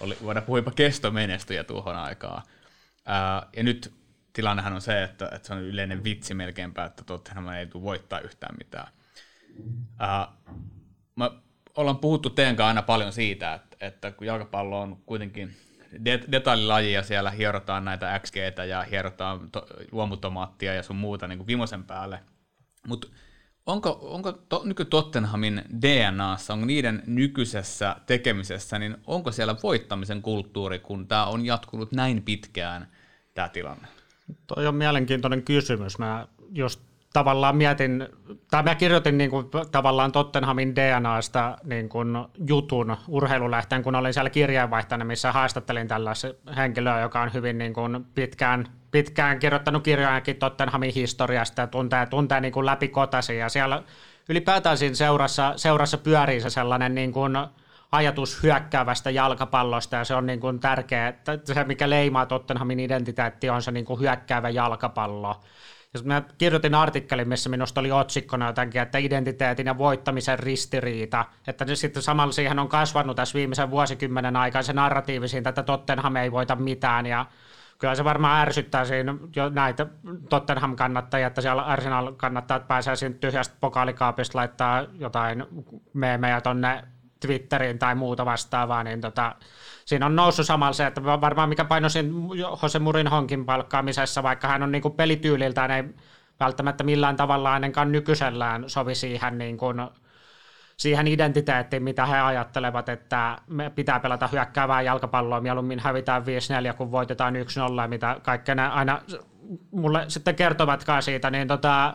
oli, 0.00 0.16
voidaan 0.22 0.46
puhua 0.46 0.58
jopa 0.58 0.70
kestomenestyjä 0.70 1.64
tuohon 1.64 1.96
aikaan. 1.96 2.42
Ää, 3.06 3.46
ja 3.56 3.62
nyt 3.62 3.92
tilannehan 4.32 4.72
on 4.72 4.80
se, 4.80 5.02
että, 5.02 5.28
että 5.34 5.48
se 5.48 5.54
on 5.54 5.62
yleinen 5.62 6.04
vitsi 6.04 6.34
melkeinpä, 6.34 6.84
että 6.84 7.04
Tottenham 7.04 7.48
ei 7.48 7.66
tule 7.66 7.82
voittaa 7.82 8.20
yhtään 8.20 8.54
mitään. 8.58 8.92
Ää, 9.98 10.28
mä 11.16 11.30
ollaan 11.76 11.98
puhuttu 11.98 12.30
teidän 12.30 12.60
aina 12.60 12.82
paljon 12.82 13.12
siitä, 13.12 13.54
että, 13.54 13.76
että 13.80 14.12
kun 14.12 14.26
jalkapallo 14.26 14.80
on 14.80 14.96
kuitenkin 15.06 15.56
det- 15.92 16.32
detaililaji 16.32 16.92
ja 16.92 17.02
siellä 17.02 17.30
hierotaan 17.30 17.84
näitä 17.84 18.20
XGtä 18.20 18.64
ja 18.64 18.82
hierotaan 18.82 19.50
to- 19.50 19.66
luomutomaattia 19.92 20.74
ja 20.74 20.82
sun 20.82 20.96
muuta 20.96 21.28
niin 21.28 21.38
kuin 21.38 21.46
vimosen 21.46 21.84
päälle, 21.84 22.20
mutta 22.86 23.08
onko, 23.66 23.98
onko 24.02 24.32
to, 24.32 24.62
nyky 24.64 24.84
Tottenhamin 24.84 25.62
DNAssa, 25.82 26.52
onko 26.52 26.66
niiden 26.66 27.02
nykyisessä 27.06 27.96
tekemisessä, 28.06 28.78
niin 28.78 28.96
onko 29.06 29.32
siellä 29.32 29.56
voittamisen 29.62 30.22
kulttuuri, 30.22 30.78
kun 30.78 31.08
tämä 31.08 31.26
on 31.26 31.46
jatkunut 31.46 31.92
näin 31.92 32.22
pitkään, 32.22 32.88
tämä 33.34 33.48
tilanne? 33.48 33.88
Toi 34.46 34.66
on 34.66 34.74
mielenkiintoinen 34.74 35.42
kysymys. 35.42 35.98
Mä 35.98 36.28
just 36.54 36.80
tavallaan 37.12 37.56
mietin, 37.56 38.08
tai 38.50 38.62
mä 38.62 38.74
kirjoitin 38.74 39.18
niin 39.18 39.30
kuin, 39.30 39.46
tavallaan 39.70 40.12
Tottenhamin 40.12 40.76
DNAsta 40.76 41.58
niin 41.64 41.88
kuin, 41.88 42.16
jutun 42.48 42.96
urheilulähteen, 43.08 43.82
kun 43.82 43.94
olin 43.94 44.14
siellä 44.14 44.30
kirjeenvaihtajana, 44.30 45.04
missä 45.04 45.32
haastattelin 45.32 45.88
tällaisen 45.88 46.34
henkilöä, 46.56 47.00
joka 47.00 47.20
on 47.20 47.32
hyvin 47.32 47.58
niin 47.58 47.74
kuin, 47.74 48.04
pitkään, 48.14 48.66
pitkään 48.90 49.38
kirjoittanut 49.38 49.84
kirjojakin 49.84 50.36
Tottenhamin 50.36 50.94
historiasta 50.94 51.60
ja 51.60 51.66
tuntee, 51.66 52.06
tuntee 52.06 52.40
niin 52.40 52.52
kuin, 52.52 52.66
läpi 52.66 52.88
kotasi. 52.88 53.36
Ja 53.36 53.48
siellä 53.48 53.82
ylipäätään 54.28 54.78
siinä 54.78 54.94
seurassa, 54.94 55.52
seurassa 55.56 55.98
pyörii 55.98 56.40
se 56.40 56.50
sellainen 56.50 56.94
niin 56.94 57.12
kuin, 57.12 57.32
ajatus 57.92 58.42
hyökkäävästä 58.42 59.10
jalkapallosta 59.10 59.96
ja 59.96 60.04
se 60.04 60.14
on 60.14 60.26
niin 60.26 60.40
kuin 60.40 60.60
tärkeä, 60.60 61.08
että 61.08 61.38
se 61.44 61.64
mikä 61.64 61.90
leimaa 61.90 62.26
Tottenhamin 62.26 62.80
identiteetti 62.80 63.50
on 63.50 63.62
se 63.62 63.70
niin 63.70 63.84
kuin 63.84 64.00
hyökkäävä 64.00 64.48
jalkapallo. 64.48 65.40
Ja 65.94 66.00
mä 66.04 66.22
kirjoitin 66.38 66.74
artikkelin, 66.74 67.28
missä 67.28 67.50
minusta 67.50 67.80
oli 67.80 67.92
otsikkona 67.92 68.46
jotenkin, 68.46 68.82
että 68.82 68.98
identiteetin 68.98 69.66
ja 69.66 69.78
voittamisen 69.78 70.38
ristiriita. 70.38 71.24
Että 71.46 71.74
sitten 71.74 72.02
samalla 72.02 72.32
siihen 72.32 72.58
on 72.58 72.68
kasvanut 72.68 73.16
tässä 73.16 73.38
viimeisen 73.38 73.70
vuosikymmenen 73.70 74.36
aikana 74.36 74.62
se 74.62 74.72
narratiivi 74.72 75.28
siitä, 75.28 75.48
että 75.48 75.62
Tottenham 75.62 76.16
ei 76.16 76.32
voita 76.32 76.56
mitään 76.56 77.06
ja 77.06 77.26
kyllä 77.78 77.94
se 77.94 78.04
varmaan 78.04 78.40
ärsyttää 78.40 78.84
siinä 78.84 79.14
jo 79.36 79.48
näitä 79.48 79.86
Tottenham-kannattajia, 80.28 81.26
että 81.26 81.40
siellä 81.40 81.62
Arsenal-kannattajat 81.62 82.68
pääsee 82.68 82.96
siinä 82.96 83.14
tyhjästä 83.20 83.56
pokaalikaapista 83.60 84.38
laittaa 84.38 84.84
jotain 84.98 85.46
meemejä 85.94 86.40
tonne 86.40 86.84
Twitteriin 87.20 87.78
tai 87.78 87.94
muuta 87.94 88.24
vastaavaa, 88.24 88.84
niin 88.84 89.00
tota, 89.00 89.34
siinä 89.88 90.06
on 90.06 90.16
noussut 90.16 90.46
samalla 90.46 90.72
se, 90.72 90.86
että 90.86 91.04
varmaan 91.04 91.48
mikä 91.48 91.64
paino 91.64 91.88
siinä 91.88 92.10
Jose 92.62 92.78
Murinhonkin 92.78 93.44
palkkaamisessa, 93.44 94.22
vaikka 94.22 94.48
hän 94.48 94.62
on 94.62 94.72
niin 94.72 94.82
kuin 94.82 94.94
pelityyliltään 94.94 95.70
ei 95.70 95.84
välttämättä 96.40 96.84
millään 96.84 97.16
tavalla 97.16 97.52
ainakaan 97.52 97.92
nykyisellään 97.92 98.64
sovi 98.70 98.94
siihen, 98.94 99.38
niin 99.38 99.56
kuin, 99.56 99.76
siihen 100.76 101.06
identiteettiin, 101.06 101.82
mitä 101.82 102.06
he 102.06 102.20
ajattelevat, 102.20 102.88
että 102.88 103.38
me 103.46 103.70
pitää 103.70 104.00
pelata 104.00 104.28
hyökkäävää 104.32 104.82
jalkapalloa, 104.82 105.40
mieluummin 105.40 105.80
hävitään 105.80 106.22
5-4, 106.72 106.74
kun 106.76 106.92
voitetaan 106.92 107.34
1-0, 107.84 107.88
mitä 107.88 108.16
kaikkea 108.22 108.68
aina 108.68 109.00
mulle 109.70 110.04
sitten 110.08 110.34
kertovatkaan 110.34 111.02
siitä, 111.02 111.30
niin 111.30 111.48
tota, 111.48 111.94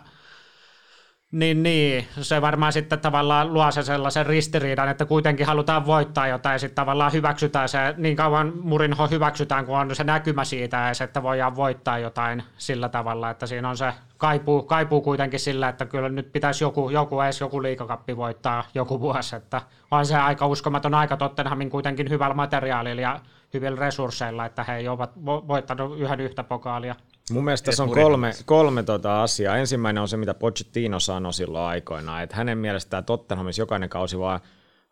niin, 1.34 1.64
niin, 1.64 2.08
se 2.22 2.42
varmaan 2.42 2.74
sitten 2.74 3.00
tavallaan 3.00 3.54
luo 3.54 3.72
se 3.72 3.84
sellaisen 3.84 4.26
ristiriidan, 4.26 4.90
että 4.90 5.06
kuitenkin 5.06 5.46
halutaan 5.46 5.86
voittaa 5.86 6.28
jotain 6.28 6.54
ja 6.54 6.60
sitten 6.60 6.76
tavallaan 6.76 7.14
hyväksytään 7.14 7.70
se, 7.70 7.94
niin 7.98 8.16
kauan 8.16 8.54
Murinho 8.62 9.08
hyväksytään, 9.08 9.66
kun 9.66 9.78
on 9.78 9.96
se 9.96 10.04
näkymä 10.04 10.44
siitä, 10.44 10.94
se, 10.94 11.04
että 11.04 11.24
voidaan 11.24 11.56
voittaa 11.56 12.00
jotain 12.00 12.44
sillä 12.58 12.90
tavalla, 12.90 13.30
että 13.30 13.48
siinä 13.48 13.70
on 13.70 13.78
se 13.78 13.94
kaipuu, 14.18 14.64
kaipuu 14.64 15.02
kuitenkin 15.02 15.40
sillä, 15.40 15.70
että 15.70 15.86
kyllä 15.86 16.10
nyt 16.10 16.32
pitäisi 16.32 16.64
joku, 16.64 16.90
joku 16.90 17.22
edes 17.22 17.42
joku 17.42 17.62
liikakappi 17.62 18.18
voittaa 18.18 18.64
joku 18.76 19.00
vuosi, 19.00 19.36
että 19.36 19.62
on 19.92 20.06
se 20.06 20.16
aika 20.16 20.48
uskomaton 20.48 20.94
aika 20.94 21.18
Tottenhamin 21.18 21.70
kuitenkin 21.70 22.10
hyvällä 22.10 22.36
materiaalilla 22.36 23.02
ja 23.02 23.20
hyvillä 23.54 23.80
resursseilla, 23.80 24.46
että 24.46 24.64
he 24.64 24.90
ovat 24.90 25.12
voittanut 25.26 26.00
yhden 26.00 26.20
yhtä 26.20 26.44
pokaalia. 26.44 26.96
Mun 27.32 27.44
mielestä 27.44 27.66
tässä 27.66 27.84
on 27.84 27.90
kolme, 27.90 28.32
kolme 28.46 28.84
tota 28.84 29.24
asiaa. 29.24 29.58
Ensimmäinen 29.58 30.02
on 30.02 30.08
se, 30.08 30.18
mitä 30.18 30.34
Pochettino 30.34 31.00
sanoi 31.00 31.34
silloin 31.34 31.66
aikoinaan, 31.66 32.24
että 32.24 32.36
hänen 32.36 32.58
mielestään 32.58 33.06
Tottenhamissa 33.06 33.62
jokainen 33.62 33.90
kausi 33.90 34.20
vaan 34.20 34.40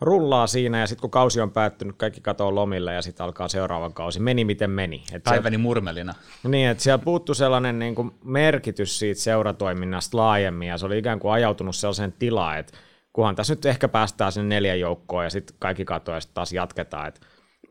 rullaa 0.02 0.48
siinä 0.48 0.80
ja 0.80 0.88
sitten 0.88 1.02
kun 1.02 1.12
kausi 1.12 1.42
on 1.42 1.52
päättynyt, 1.52 1.96
kaikki 1.98 2.22
katoo 2.22 2.56
lomille 2.56 2.94
ja 2.94 3.02
sitten 3.02 3.24
alkaa 3.24 3.48
seuraava 3.48 3.90
kausi. 3.90 4.20
Meni 4.20 4.46
miten 4.46 4.70
meni. 4.70 5.04
Et 5.14 5.24
Päiväni 5.24 5.54
siellä, 5.54 5.64
murmelina. 5.64 6.14
Niin, 6.44 6.70
että 6.70 6.84
siellä 6.84 7.04
puuttuu 7.04 7.36
sellainen 7.36 7.80
niin 7.80 7.96
kuin 7.96 8.12
merkitys 8.24 9.00
siitä 9.00 9.22
seuratoiminnasta 9.22 10.18
laajemmin 10.18 10.68
ja 10.68 10.78
se 10.78 10.86
oli 10.86 10.98
ikään 10.98 11.20
kuin 11.20 11.32
ajautunut 11.32 11.76
sellaiseen 11.76 12.14
tilaan, 12.20 12.58
että 12.58 12.78
kunhan 13.14 13.36
tässä 13.36 13.54
nyt 13.54 13.66
ehkä 13.66 13.88
päästään 13.88 14.32
sinne 14.32 14.56
neljän 14.56 14.80
joukkoon 14.80 15.24
ja 15.24 15.30
sitten 15.30 15.56
kaikki 15.60 15.86
katoo 15.86 16.16
ja 16.16 16.22
sitten 16.22 16.36
taas 16.36 16.54
jatketaan. 16.54 17.08
Et 17.08 17.22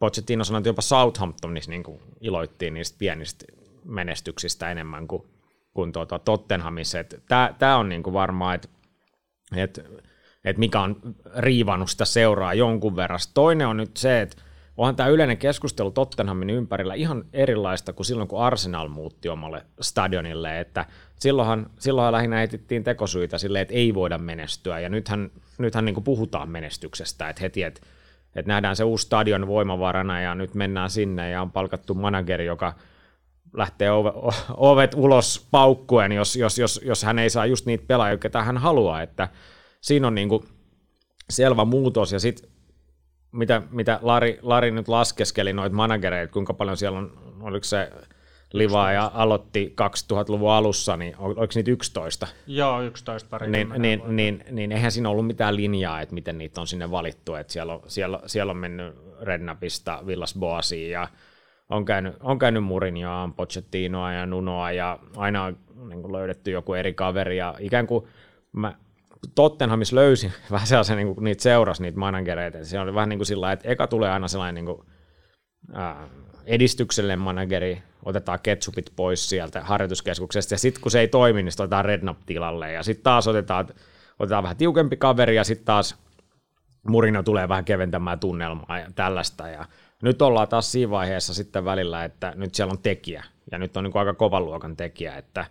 Pochettino 0.00 0.44
sanoi, 0.44 0.58
että 0.58 0.68
jopa 0.68 0.82
Southamptonissa 0.82 1.70
niin 1.70 1.82
kuin 1.82 2.00
iloittiin 2.20 2.74
niistä 2.74 2.98
pienistä 2.98 3.44
menestyksistä 3.84 4.70
enemmän 4.70 5.08
kuin, 5.08 5.22
kuin 5.74 5.92
tuota 5.92 6.18
Tottenhamissa. 6.18 6.98
Tämä 7.58 7.76
on 7.76 7.88
niin 7.88 8.02
kuin 8.02 8.14
varmaan, 8.14 8.54
että 8.54 8.68
et, 9.56 9.80
et 10.44 10.58
mikä 10.58 10.80
on 10.80 10.96
riivannut 11.36 11.90
sitä 11.90 12.04
seuraa 12.04 12.54
jonkun 12.54 12.96
verran. 12.96 13.18
Toinen 13.34 13.66
on 13.66 13.76
nyt 13.76 13.96
se, 13.96 14.20
että 14.20 14.42
onhan 14.76 14.96
tämä 14.96 15.08
yleinen 15.08 15.38
keskustelu 15.38 15.90
Tottenhamin 15.90 16.50
ympärillä 16.50 16.94
ihan 16.94 17.24
erilaista 17.32 17.92
kuin 17.92 18.06
silloin, 18.06 18.28
kun 18.28 18.42
Arsenal 18.42 18.88
muutti 18.88 19.28
omalle 19.28 19.66
stadionille, 19.80 20.60
että 20.60 20.86
silloinhan, 21.18 21.70
silloinhan 21.78 22.12
lähinnä 22.12 22.42
etittiin 22.42 22.84
tekosyitä 22.84 23.38
silleen, 23.38 23.62
että 23.62 23.74
ei 23.74 23.94
voida 23.94 24.18
menestyä, 24.18 24.80
ja 24.80 24.88
nythän, 24.88 25.30
nythän 25.58 25.84
niin 25.84 26.04
puhutaan 26.04 26.48
menestyksestä, 26.48 27.28
että 27.28 27.42
heti, 27.42 27.62
että, 27.62 27.80
että 28.36 28.48
nähdään 28.48 28.76
se 28.76 28.84
uusi 28.84 29.06
stadion 29.06 29.46
voimavarana, 29.46 30.20
ja 30.20 30.34
nyt 30.34 30.54
mennään 30.54 30.90
sinne, 30.90 31.30
ja 31.30 31.42
on 31.42 31.52
palkattu 31.52 31.94
manageri, 31.94 32.46
joka 32.46 32.74
lähtee 33.52 33.90
ove, 33.90 34.12
ovet 34.56 34.94
ulos 34.94 35.48
paukkuen, 35.50 36.12
jos, 36.12 36.36
jos, 36.36 36.58
jos, 36.58 36.80
jos 36.84 37.02
hän 37.02 37.18
ei 37.18 37.30
saa 37.30 37.46
just 37.46 37.66
niitä 37.66 37.84
pelaajia, 37.86 38.18
ketä 38.18 38.42
hän 38.42 38.58
haluaa, 38.58 39.02
että 39.02 39.28
siinä 39.80 40.06
on 40.06 40.14
niinku 40.14 40.44
selvä 41.30 41.64
muutos, 41.64 42.12
ja 42.12 42.20
sitten 42.20 42.50
mitä, 43.32 43.62
mitä 43.70 43.98
Lari, 44.02 44.38
Lari 44.42 44.70
nyt 44.70 44.88
laskeskeli 44.88 45.52
noita 45.52 45.76
managereita, 45.76 46.32
kuinka 46.32 46.54
paljon 46.54 46.76
siellä 46.76 46.98
on, 46.98 47.34
oliko 47.40 47.64
se 47.64 47.92
Livaa 48.52 48.92
ja 48.92 49.10
aloitti 49.14 49.74
2000-luvun 49.80 50.52
alussa, 50.52 50.96
niin 50.96 51.14
oliko 51.18 51.52
niitä 51.54 51.70
11? 51.70 52.26
Joo, 52.46 52.82
11 52.82 53.28
pari 53.30 53.50
niin, 53.50 53.68
niin, 53.68 54.02
niin, 54.06 54.16
niin, 54.16 54.44
niin, 54.50 54.72
eihän 54.72 54.92
siinä 54.92 55.08
ollut 55.08 55.26
mitään 55.26 55.56
linjaa, 55.56 56.00
että 56.00 56.14
miten 56.14 56.38
niitä 56.38 56.60
on 56.60 56.66
sinne 56.66 56.90
valittu, 56.90 57.34
että 57.34 57.52
siellä 57.52 57.74
on, 57.74 57.82
siellä, 57.86 58.20
siellä 58.26 58.50
on 58.50 58.56
mennyt 58.56 58.94
Rednapista 59.22 60.02
Villas 60.06 60.34
Boasiin 60.38 60.90
ja 60.90 61.08
on 61.68 61.84
käynyt, 61.84 62.16
on 62.20 62.38
käynyt 62.38 62.64
Murinjoa, 62.64 63.22
on 63.22 63.34
Pochettinoa 63.34 64.12
ja 64.12 64.26
Nunoa 64.26 64.72
ja 64.72 64.98
aina 65.16 65.44
on 65.44 65.56
niin 65.88 66.02
kuin 66.02 66.12
löydetty 66.12 66.50
joku 66.50 66.74
eri 66.74 66.94
kaveri 66.94 67.36
ja 67.36 67.54
ikään 67.58 67.86
kuin 67.86 68.06
mä 68.52 68.74
Tottenhamissa 69.34 69.96
löysi 69.96 70.32
vähän 70.50 70.66
sellaisen, 70.66 70.96
niin 70.96 71.14
kuin, 71.14 71.24
niitä 71.24 71.42
seurasi 71.42 71.82
niitä 71.82 71.98
managereita. 71.98 72.64
Se 72.64 72.80
oli 72.80 72.94
vähän 72.94 73.08
niin 73.08 73.18
kuin 73.18 73.26
sillä 73.26 73.52
että 73.52 73.68
eka 73.68 73.86
tulee 73.86 74.10
aina 74.10 74.28
sellainen 74.28 74.54
niin 74.54 74.76
kuin, 74.76 74.86
ää, 75.72 76.08
edistyksellinen 76.46 77.18
manageri, 77.18 77.82
otetaan 78.04 78.38
ketsupit 78.42 78.92
pois 78.96 79.28
sieltä 79.28 79.60
harjoituskeskuksesta, 79.60 80.54
ja 80.54 80.58
sitten 80.58 80.82
kun 80.82 80.90
se 80.90 81.00
ei 81.00 81.08
toimi, 81.08 81.42
niin 81.42 81.52
otetaan 81.58 81.84
Rednap 81.84 82.18
tilalle, 82.26 82.72
ja 82.72 82.82
sitten 82.82 83.04
taas 83.04 83.28
otetaan, 83.28 83.68
otetaan 84.18 84.42
vähän 84.42 84.56
tiukempi 84.56 84.96
kaveri, 84.96 85.36
ja 85.36 85.44
sitten 85.44 85.66
taas 85.66 85.96
Murino 86.88 87.22
tulee 87.22 87.48
vähän 87.48 87.64
keventämään 87.64 88.20
tunnelmaa 88.20 88.78
ja 88.78 88.86
tällaista, 88.94 89.48
ja 89.48 89.64
nyt 90.02 90.22
ollaan 90.22 90.48
taas 90.48 90.72
siinä 90.72 90.90
vaiheessa 90.90 91.34
sitten 91.34 91.64
välillä, 91.64 92.04
että 92.04 92.32
nyt 92.36 92.54
siellä 92.54 92.72
on 92.72 92.82
tekijä, 92.82 93.24
ja 93.50 93.58
nyt 93.58 93.76
on 93.76 93.84
niin 93.84 93.96
aika 93.96 94.14
kovan 94.14 94.44
luokan 94.44 94.76
tekijä, 94.76 95.16
että, 95.16 95.44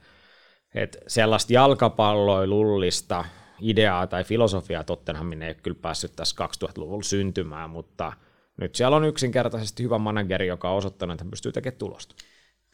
että 0.76 0.98
sellaista 1.08 1.54
jalkapalloilullista 1.54 3.26
ideaa 3.62 4.08
tai 4.08 4.24
filosofiaa 4.24 4.84
Tottenhamin 4.84 5.42
ei 5.42 5.50
ole 5.50 5.58
kyllä 5.64 5.78
päässyt 5.82 6.16
tässä 6.16 6.48
2000-luvulla 6.66 7.04
syntymään, 7.04 7.70
mutta 7.70 8.14
nyt 8.60 8.76
siellä 8.76 8.98
on 8.98 9.06
yksinkertaisesti 9.06 9.84
hyvä 9.84 9.98
manageri, 9.98 10.48
joka 10.48 10.70
on 10.70 10.78
osoittanut, 10.78 11.14
että 11.14 11.24
hän 11.24 11.32
pystyy 11.32 11.52
tekemään 11.52 11.78
tulosta. 11.78 12.16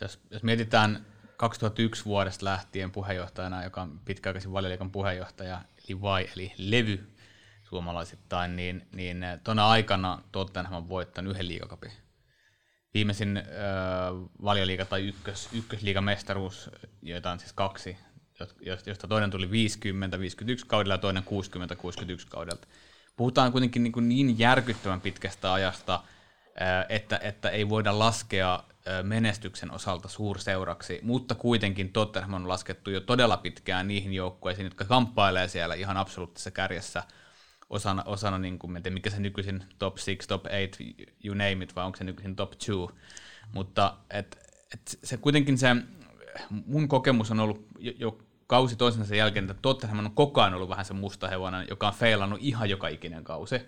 Jos, 0.01 0.19
jos 0.31 0.43
mietitään 0.43 1.05
2001 1.37 2.05
vuodesta 2.05 2.45
lähtien 2.45 2.91
puheenjohtajana, 2.91 3.63
joka 3.63 3.81
on 3.81 3.99
pitkäaikaisin 4.05 4.53
valioliikan 4.53 4.91
puheenjohtaja, 4.91 5.61
eli 5.87 6.01
Vai, 6.01 6.29
eli 6.35 6.53
levy 6.57 7.15
suomalaisittain, 7.63 8.55
niin, 8.55 8.87
niin 8.91 9.25
tuona 9.43 9.69
aikana 9.69 10.21
Tottenham 10.31 10.75
on 10.75 10.89
voittanut 10.89 11.31
yhden 11.31 11.47
liigakapin. 11.47 11.91
Viimeisin 12.93 13.37
äh, 13.37 13.43
valioliiga 14.43 14.85
tai 14.85 15.07
ykkös, 15.07 15.49
ykkösliigamestaruus, 15.53 16.69
joita 17.01 17.31
on 17.31 17.39
siis 17.39 17.53
kaksi, 17.53 17.97
josta 18.85 19.07
toinen 19.07 19.31
tuli 19.31 19.47
50-51 19.47 19.49
kaudella 20.67 20.93
ja 20.93 20.97
toinen 20.97 21.23
60-61 21.23 21.27
kaudelta. 22.29 22.67
Puhutaan 23.15 23.51
kuitenkin 23.51 23.83
niin, 23.83 23.93
kuin 23.93 24.09
niin 24.09 24.39
järkyttävän 24.39 25.01
pitkästä 25.01 25.53
ajasta, 25.53 26.03
että, 26.89 27.19
että 27.23 27.49
ei 27.49 27.69
voida 27.69 27.99
laskea 27.99 28.63
menestyksen 29.03 29.71
osalta 29.71 30.07
suurseuraksi, 30.07 30.99
mutta 31.03 31.35
kuitenkin 31.35 31.93
Tottenham 31.93 32.33
on 32.33 32.47
laskettu 32.47 32.89
jo 32.89 33.01
todella 33.01 33.37
pitkään 33.37 33.87
niihin 33.87 34.13
joukkueisiin, 34.13 34.65
jotka 34.65 34.85
kamppailee 34.85 35.47
siellä 35.47 35.75
ihan 35.75 35.97
absoluuttisessa 35.97 36.51
kärjessä 36.51 37.03
osana, 37.69 38.03
osana 38.05 38.37
niin 38.37 38.59
kuin, 38.59 38.73
tiedä, 38.73 38.93
mikä 38.93 39.09
se 39.09 39.19
nykyisin 39.19 39.63
top 39.79 39.95
6, 39.95 40.27
top 40.27 40.43
8, 40.43 40.87
you 41.23 41.33
name 41.33 41.63
it, 41.63 41.75
vai 41.75 41.85
onko 41.85 41.97
se 41.97 42.03
nykyisin 42.03 42.35
top 42.35 42.51
2, 42.51 42.71
mutta 43.53 43.97
et, 44.09 44.37
et 44.73 44.99
se 45.03 45.17
kuitenkin 45.17 45.57
se, 45.57 45.75
mun 46.49 46.87
kokemus 46.87 47.31
on 47.31 47.39
ollut 47.39 47.67
jo, 47.79 47.93
jo 47.97 48.17
kausi 48.47 48.75
toisensa 48.75 49.15
jälkeen, 49.15 49.49
että 49.49 49.61
Tottenham 49.61 50.05
on 50.05 50.11
koko 50.11 50.41
ajan 50.41 50.53
ollut 50.53 50.69
vähän 50.69 50.85
se 50.85 50.93
musta 50.93 51.27
hevonen, 51.27 51.67
joka 51.69 51.87
on 51.87 51.93
feilannut 51.93 52.39
ihan 52.41 52.69
joka 52.69 52.87
ikinen 52.87 53.23
kausi. 53.23 53.61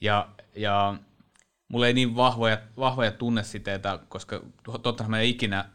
Ja, 0.00 0.28
ja 0.56 0.94
mulla 1.68 1.86
ei 1.86 1.92
niin 1.92 2.16
vahvoja, 2.16 2.58
vahvoja 2.76 3.10
tunnesiteitä, 3.10 3.98
koska 4.08 4.40
Tottenham 4.82 5.14
ei 5.14 5.30
ikinä 5.30 5.58
äh, 5.58 5.66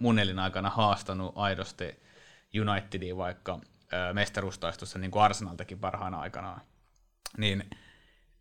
mun 0.00 0.18
elin 0.18 0.38
aikana 0.38 0.70
haastanut 0.70 1.32
aidosti 1.36 1.84
Unitedia 2.60 3.16
vaikka 3.16 3.60
mestaruustaistossa, 4.12 4.98
niin 4.98 5.10
kuin 5.10 5.22
Arsenal 5.22 5.54
teki 5.54 5.76
parhaana 5.76 6.20
aikanaan. 6.20 6.60
Niin 7.38 7.70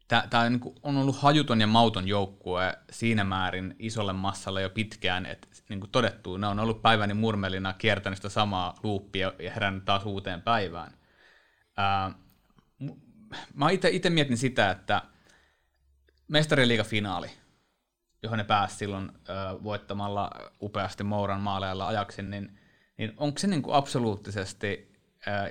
tämä 0.07 0.43
on, 0.43 0.51
niin 0.51 0.75
on 0.83 0.97
ollut 0.97 1.15
hajuton 1.15 1.61
ja 1.61 1.67
mauton 1.67 2.07
joukkue 2.07 2.77
siinä 2.91 3.23
määrin 3.23 3.75
isolle 3.79 4.13
massalle 4.13 4.61
jo 4.61 4.69
pitkään, 4.69 5.25
että 5.25 5.47
niin 5.69 5.79
kuin 5.79 5.91
todettu, 5.91 6.37
ne 6.37 6.47
on 6.47 6.59
ollut 6.59 6.81
päiväni 6.81 7.13
murmelina 7.13 7.73
kiertänyt 7.73 8.17
sitä 8.17 8.29
samaa 8.29 8.75
luuppia 8.83 9.33
ja 9.39 9.51
herännyt 9.51 9.85
taas 9.85 10.05
uuteen 10.05 10.41
päivään. 10.41 10.91
Ää, 11.77 12.11
mä 13.53 13.69
itse 13.69 14.09
mietin 14.09 14.37
sitä, 14.37 14.71
että 14.71 15.01
mestariliiga-finaali, 16.27 17.29
johon 18.23 18.37
ne 18.37 18.43
pääsi 18.43 18.75
silloin 18.75 19.11
voittamalla 19.63 20.31
upeasti 20.61 21.03
Mouran 21.03 21.41
maaleella 21.41 21.87
ajaksi, 21.87 22.21
niin, 22.21 22.59
niin 22.97 23.13
onko 23.17 23.39
se 23.39 23.47
niin 23.47 23.61
kuin 23.61 23.75
absoluuttisesti 23.75 24.94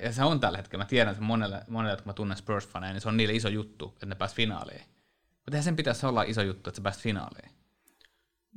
ja 0.02 0.12
se 0.12 0.24
on 0.24 0.40
tällä 0.40 0.58
hetkellä, 0.58 0.84
mä 0.84 0.88
tiedän 0.88 1.12
että 1.12 1.24
monelle, 1.24 1.60
monelle 1.68 1.92
jotka 1.92 2.06
mä 2.06 2.12
tunnen 2.12 2.38
Spurs-faneja, 2.38 2.92
niin 2.92 3.00
se 3.00 3.08
on 3.08 3.16
niille 3.16 3.34
iso 3.34 3.48
juttu, 3.48 3.90
että 3.92 4.06
ne 4.06 4.14
pääsivät 4.14 4.36
finaaliin. 4.36 4.82
Mutta 5.44 5.50
eihän 5.52 5.64
sen 5.64 5.76
pitäisi 5.76 6.06
olla 6.06 6.22
iso 6.22 6.42
juttu, 6.42 6.70
että 6.70 6.76
sä 6.76 6.82
pääsit 6.82 7.02
finaaliin. 7.02 7.50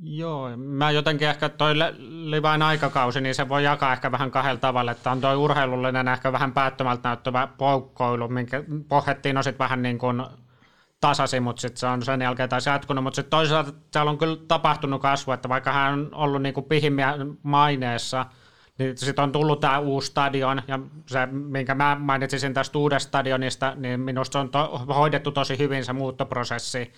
Joo, 0.00 0.56
mä 0.56 0.90
jotenkin 0.90 1.28
ehkä 1.28 1.48
toi 1.48 1.74
Livain 2.08 2.62
aikakausi, 2.62 3.20
niin 3.20 3.34
se 3.34 3.48
voi 3.48 3.64
jakaa 3.64 3.92
ehkä 3.92 4.12
vähän 4.12 4.30
kahdella 4.30 4.60
tavalla, 4.60 4.92
että 4.92 5.10
on 5.10 5.20
toi 5.20 5.36
urheilullinen 5.36 6.08
ehkä 6.08 6.32
vähän 6.32 6.52
päättömältä 6.52 7.08
näyttävä 7.08 7.48
poukkoilu, 7.58 8.28
minkä 8.28 8.64
pohjettiin 8.88 9.34
no 9.34 9.42
sit 9.42 9.58
vähän 9.58 9.82
niin 9.82 9.98
kuin 9.98 10.22
tasasi, 11.00 11.40
mutta 11.40 11.60
sitten 11.60 11.80
se 11.80 11.86
on 11.86 12.02
sen 12.02 12.20
jälkeen 12.20 12.48
taas 12.48 12.66
jatkunut, 12.66 13.04
mutta 13.04 13.16
sitten 13.16 13.30
toisaalta 13.30 13.72
täällä 13.90 14.10
on 14.10 14.18
kyllä 14.18 14.36
tapahtunut 14.48 15.02
kasvu, 15.02 15.32
että 15.32 15.48
vaikka 15.48 15.72
hän 15.72 15.92
on 15.92 16.08
ollut 16.12 16.42
niin 16.42 16.54
kuin 16.54 16.66
pihimmiä 16.66 17.14
maineessa– 17.42 18.26
niin 18.78 18.98
sitten 18.98 19.22
on 19.22 19.32
tullut 19.32 19.60
tämä 19.60 19.78
uusi 19.78 20.06
stadion, 20.06 20.62
ja 20.68 20.78
se, 21.06 21.26
minkä 21.26 21.74
mä 21.74 21.96
mainitsisin 22.00 22.54
tästä 22.54 22.78
uudesta 22.78 23.08
stadionista, 23.08 23.72
niin 23.76 24.00
minusta 24.00 24.40
on 24.40 24.50
to, 24.50 24.86
hoidettu 24.88 25.30
tosi 25.30 25.58
hyvin 25.58 25.84
se 25.84 25.92
muuttoprosessi, 25.92 26.92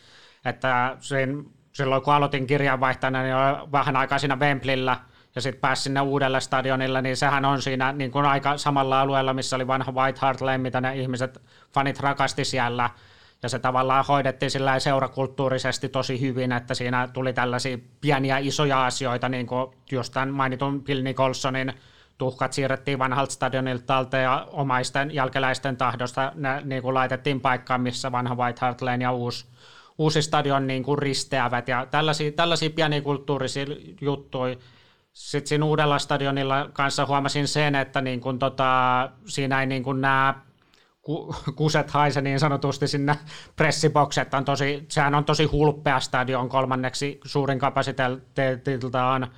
että 0.44 0.96
siinä, 1.00 1.42
silloin 1.72 2.02
kun 2.02 2.14
aloitin 2.14 2.46
kirjanvaihtajana, 2.46 3.22
niin 3.22 3.34
oli 3.34 3.72
vähän 3.72 3.96
aikaa 3.96 4.18
siinä 4.18 4.36
Wembleyllä, 4.36 4.96
ja 5.34 5.40
sitten 5.40 5.60
pääsi 5.60 5.82
sinne 5.82 6.00
uudelle 6.00 6.40
stadionille, 6.40 7.02
niin 7.02 7.16
sehän 7.16 7.44
on 7.44 7.62
siinä 7.62 7.92
niin 7.92 8.10
kuin 8.10 8.24
aika 8.24 8.58
samalla 8.58 9.00
alueella, 9.00 9.34
missä 9.34 9.56
oli 9.56 9.66
vanha 9.66 9.92
White 9.92 10.18
Hart 10.20 10.40
Lane, 10.40 10.58
mitä 10.58 10.80
ne 10.80 10.96
ihmiset, 10.96 11.42
fanit 11.74 12.00
rakasti 12.00 12.44
siellä, 12.44 12.90
ja 13.42 13.48
se 13.48 13.58
tavallaan 13.58 14.04
hoidettiin 14.08 14.50
sillä 14.50 14.78
seurakulttuurisesti 14.78 15.88
tosi 15.88 16.20
hyvin, 16.20 16.52
että 16.52 16.74
siinä 16.74 17.08
tuli 17.12 17.32
tällaisia 17.32 17.78
pieniä 18.00 18.38
isoja 18.38 18.86
asioita, 18.86 19.28
niin 19.28 19.46
kuin 19.46 19.66
just 19.92 20.12
tämän 20.12 20.30
mainitun 20.30 20.84
Bill 20.84 21.02
Nicholsonin 21.02 21.72
tuhkat 22.18 22.52
siirrettiin 22.52 22.98
vanhalta 22.98 23.32
stadionilta 23.32 23.86
talteen 23.86 24.22
ja 24.22 24.46
omaisten 24.50 25.14
jälkeläisten 25.14 25.76
tahdosta 25.76 26.32
ne 26.34 26.62
niin 26.64 26.82
kuin 26.82 26.94
laitettiin 26.94 27.40
paikkaan, 27.40 27.80
missä 27.80 28.12
vanha 28.12 28.34
White 28.34 28.60
Hart 28.60 28.82
Lane 28.82 29.04
ja 29.04 29.12
uusi, 29.12 29.46
uusi 29.98 30.22
stadion 30.22 30.66
niin 30.66 30.82
kuin 30.82 30.98
risteävät 30.98 31.68
ja 31.68 31.86
tällaisia, 31.86 32.32
tällaisia 32.32 32.70
pieniä 32.70 33.00
kulttuurisia 33.00 33.66
juttuja. 34.00 34.56
Sitten 35.12 35.48
siinä 35.48 35.64
uudella 35.64 35.98
stadionilla 35.98 36.70
kanssa 36.72 37.06
huomasin 37.06 37.48
sen, 37.48 37.74
että 37.74 38.00
niin 38.00 38.20
kuin 38.20 38.38
tota, 38.38 39.10
siinä 39.26 39.60
ei 39.60 39.66
niin 39.66 39.82
kuin 39.82 40.00
nämä 40.00 40.34
kuset 41.56 41.90
haise 41.90 42.20
niin 42.20 42.40
sanotusti 42.40 42.88
sinne 42.88 43.16
pressibokset. 43.56 44.34
On 44.34 44.44
tosi, 44.44 44.86
sehän 44.88 45.14
on 45.14 45.24
tosi 45.24 45.44
hulppea 45.44 46.00
stadion 46.00 46.48
kolmanneksi 46.48 47.20
suurin 47.24 47.58
kapasiteetiltaan 47.58 49.30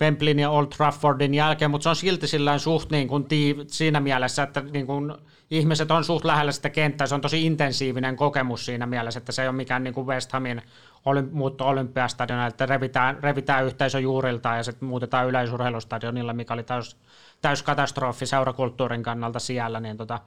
Wembleyn 0.00 0.38
ja 0.38 0.50
Old 0.50 0.66
Traffordin 0.66 1.34
jälkeen, 1.34 1.70
mutta 1.70 1.82
se 1.82 1.88
on 1.88 1.96
silti 1.96 2.26
sillä 2.26 2.58
suht 2.58 2.90
niin 2.90 3.08
kuin 3.08 3.24
tii, 3.24 3.56
siinä 3.66 4.00
mielessä, 4.00 4.42
että 4.42 4.60
niin 4.60 4.86
kuin 4.86 5.12
ihmiset 5.50 5.90
on 5.90 6.04
suht 6.04 6.24
lähellä 6.24 6.52
sitä 6.52 6.70
kenttää. 6.70 7.06
Se 7.06 7.14
on 7.14 7.20
tosi 7.20 7.46
intensiivinen 7.46 8.16
kokemus 8.16 8.66
siinä 8.66 8.86
mielessä, 8.86 9.18
että 9.18 9.32
se 9.32 9.42
ei 9.42 9.48
ole 9.48 9.56
mikään 9.56 9.84
niin 9.84 9.94
kuin 9.94 10.06
West 10.06 10.32
Hamin 10.32 10.62
olymp- 11.06 11.32
muutto 11.32 11.68
Olympiastadionilla, 11.68 12.46
että 12.46 12.66
revitään, 12.66 13.22
revitään 13.22 13.64
yhteisö 13.64 14.00
juurilta 14.00 14.56
ja 14.56 14.62
sitten 14.62 14.88
muutetaan 14.88 15.26
yleisurheilustadionilla, 15.26 16.32
mikä 16.32 16.54
oli 16.54 16.62
täys, 16.62 16.96
täys 17.42 17.62
katastrofi 17.62 18.26
seurakulttuurin 18.26 19.02
kannalta 19.02 19.38
siellä, 19.38 19.80
niin 19.80 19.96
tota, 19.96 20.20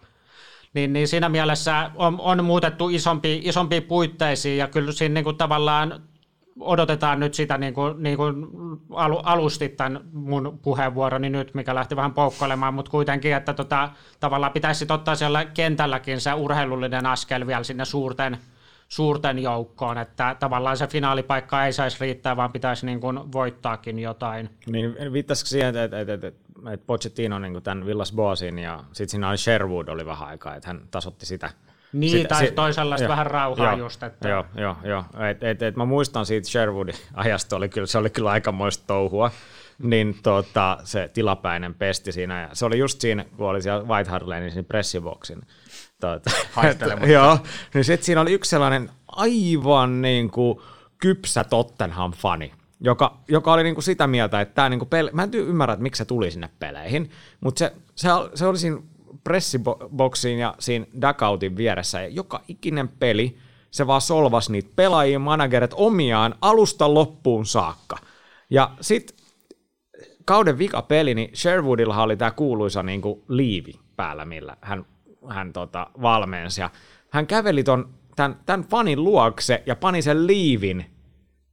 niin, 0.74 0.94
niin 0.94 1.08
siinä 1.08 1.30
mielessä 1.30 1.92
on, 1.96 2.20
on 2.20 2.46
muutettu 2.46 2.90
isompi, 2.90 3.42
isompi 3.44 3.82
puitteisiin 3.82 4.58
ja 4.58 4.68
kyllä 4.68 4.92
siinä 4.92 5.14
niin 5.14 5.24
kuin 5.24 5.38
tavallaan 5.38 6.02
odotetaan 6.60 7.20
nyt 7.20 7.34
sitä, 7.34 7.58
niin 7.58 7.74
kuin, 7.74 8.04
niin 8.04 8.18
kuin 8.18 8.48
alu, 8.90 9.18
alusti 9.18 9.70
tämän 9.70 10.02
mun 10.14 10.60
puheenvuoroni 10.62 11.30
nyt, 11.30 11.54
mikä 11.54 11.76
lähti 11.76 11.96
vähän 11.96 12.14
poukkoilemaan, 12.14 12.74
mutta 12.74 12.92
kuitenkin, 12.92 13.36
että 13.36 13.54
tota, 13.54 13.90
tavallaan 14.20 14.52
pitäisi 14.52 14.86
ottaa 14.90 15.16
siellä 15.16 15.46
kentälläkin 15.46 16.22
se 16.22 16.34
urheilullinen 16.34 17.06
askel 17.06 17.48
vielä 17.48 17.64
sinne 17.64 17.86
suurten, 17.86 18.38
suurten 18.88 19.40
joukkoon, 19.40 19.98
että 19.98 20.36
tavallaan 20.40 20.78
se 20.78 20.88
finaalipaikka 20.88 21.66
ei 21.66 21.74
saisi 21.74 21.98
riittää, 22.02 22.38
vaan 22.38 22.52
pitäisi 22.52 22.86
niin 22.86 23.00
kuin 23.00 23.32
voittaakin 23.32 24.00
jotain. 24.00 24.50
Niin 24.68 25.14
viittasiko 25.14 25.48
siihen, 25.48 25.68
että, 25.68 25.84
että, 25.84 26.14
että, 26.14 26.28
että 26.28 26.43
Pochettino 26.86 27.40
niin 27.40 27.64
tämän 27.64 27.86
Villas 27.86 28.12
Boasin 28.12 28.60
ja 28.60 28.84
sitten 28.84 29.10
siinä 29.10 29.30
oli 29.30 29.38
Sherwood 29.38 29.88
oli 29.88 30.06
vähän 30.06 30.28
aikaa, 30.28 30.56
että 30.56 30.68
hän 30.68 30.82
tasotti 30.92 31.26
sitä. 31.26 31.50
Niin, 31.94 32.12
sitä, 32.12 32.28
tai 32.28 32.46
si- 32.48 32.52
toisella 32.52 32.96
vähän 33.08 33.28
rauhaa 33.28 33.68
joo, 33.68 33.78
just. 33.78 34.04
Että... 34.04 34.30
Joo, 34.30 34.46
joo, 34.56 34.76
joo. 34.84 35.04
Et, 35.30 35.44
et, 35.44 35.62
et 35.62 35.76
mä 35.76 35.86
muistan 35.86 36.26
siitä 36.26 36.48
Sherwoodin 36.48 36.96
ajasta, 37.14 37.56
oli 37.56 37.70
kyllä, 37.70 37.88
se 37.88 37.98
oli 37.98 38.10
kyllä 38.10 38.30
aikamoista 38.30 38.84
touhua 38.88 39.32
niin 39.80 40.20
tota, 40.24 40.78
se 40.84 41.10
tilapäinen 41.14 41.74
pesti 41.74 42.12
siinä. 42.12 42.42
Ja 42.42 42.50
se 42.54 42.66
oli 42.66 42.78
just 42.78 43.02
siinä, 43.02 43.26
kun 43.38 43.48
oli 43.48 43.62
siellä 43.62 43.84
White 43.84 44.10
Hart 44.10 44.28
Lane, 44.28 44.50
siinä 44.50 44.64
pressiboksin. 44.64 45.42
Tuota, 46.02 46.32
joo, 47.14 47.38
niin 47.74 47.84
sitten 47.84 48.06
siinä 48.06 48.22
oli 48.22 48.34
yksi 48.34 48.50
sellainen 48.50 48.90
aivan 49.08 50.02
niin 50.02 50.30
kuin 50.30 50.60
kypsä 50.98 51.44
Tottenham-fani, 51.44 52.54
joka, 52.84 53.18
joka 53.28 53.54
oli 53.54 53.64
niinku 53.64 53.82
sitä 53.82 54.08
mieltä, 54.08 54.42
että 54.42 54.56
tämä 54.56 54.70
niinku 54.70 54.86
pele- 54.86 55.12
mä 55.14 55.24
en 55.24 55.34
ymmärrä, 55.34 55.74
että 55.74 55.84
miksi 55.84 55.98
se 55.98 56.06
tuli 56.06 56.32
sinne 56.32 56.50
peleihin, 56.60 57.10
mutta 57.42 57.60
se, 57.60 57.74
se, 57.96 58.10
se 58.36 58.46
oli 58.46 58.58
siinä 58.58 58.78
pressiboksiin 59.24 60.40
ja 60.40 60.56
siinä 60.60 60.86
duckoutin 61.02 61.58
vieressä. 61.58 62.02
Ja 62.02 62.08
joka 62.08 62.42
ikinen 62.48 62.88
peli 62.88 63.38
se 63.72 63.88
vaan 63.88 64.02
solvasi 64.02 64.52
niitä 64.52 64.70
pelaajia, 64.76 65.20
managerit 65.20 65.72
omiaan 65.74 66.36
alusta 66.42 66.94
loppuun 66.94 67.46
saakka. 67.46 67.98
Ja 68.50 68.72
sitten 68.82 69.18
kauden 70.26 70.58
vika 70.58 70.82
peli, 70.82 71.16
niin 71.16 71.30
Sherwoodilla 71.34 72.04
oli 72.04 72.18
tämä 72.18 72.32
kuuluisa 72.32 72.84
niin 72.84 73.02
kuin 73.02 73.22
liivi 73.28 73.74
päällä, 73.96 74.26
millä 74.26 74.58
hän, 74.62 74.86
hän 75.30 75.54
tota, 75.54 75.88
valmensi. 76.02 76.62
Ja 76.62 76.70
hän 77.10 77.28
käveli 77.28 77.64
ton, 77.64 77.90
tämän, 78.16 78.38
tämän 78.46 78.64
fanin 78.64 79.04
luokse 79.04 79.64
ja 79.66 79.76
pani 79.76 80.02
sen 80.02 80.28
liivin 80.28 80.93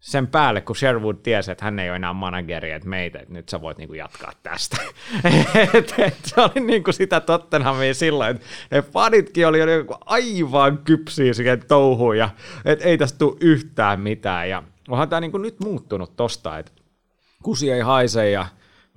sen 0.00 0.26
päälle, 0.26 0.60
kun 0.60 0.76
Sherwood 0.76 1.16
tiesi, 1.22 1.50
että 1.52 1.64
hän 1.64 1.78
ei 1.78 1.90
ole 1.90 1.96
enää 1.96 2.12
manageri, 2.12 2.70
että 2.70 2.88
meitä, 2.88 3.18
että 3.18 3.32
nyt 3.32 3.48
sä 3.48 3.60
voit 3.60 3.78
niinku 3.78 3.94
jatkaa 3.94 4.32
tästä. 4.42 4.76
et, 5.74 5.94
et, 5.98 6.16
se 6.24 6.40
oli 6.40 6.60
niinku 6.66 6.92
sitä 6.92 7.20
Tottenhamia 7.20 7.94
silloin, 7.94 8.36
että 8.36 8.46
ne 8.70 8.82
fanitkin 8.82 9.46
oli, 9.46 9.62
oli 9.62 9.72
aivan 10.06 10.78
kypsiä 10.78 11.34
siihen 11.34 11.62
touhuun, 11.68 12.18
ja 12.18 12.30
että 12.64 12.84
ei 12.84 12.98
tästä 12.98 13.18
tule 13.18 13.36
yhtään 13.40 14.00
mitään. 14.00 14.48
Ja 14.48 14.62
onhan 14.88 15.08
tämä 15.08 15.20
niinku 15.20 15.38
nyt 15.38 15.60
muuttunut 15.60 16.16
tosta, 16.16 16.58
että 16.58 16.72
kusi 17.42 17.70
ei 17.70 17.80
haise, 17.80 18.30
ja 18.30 18.46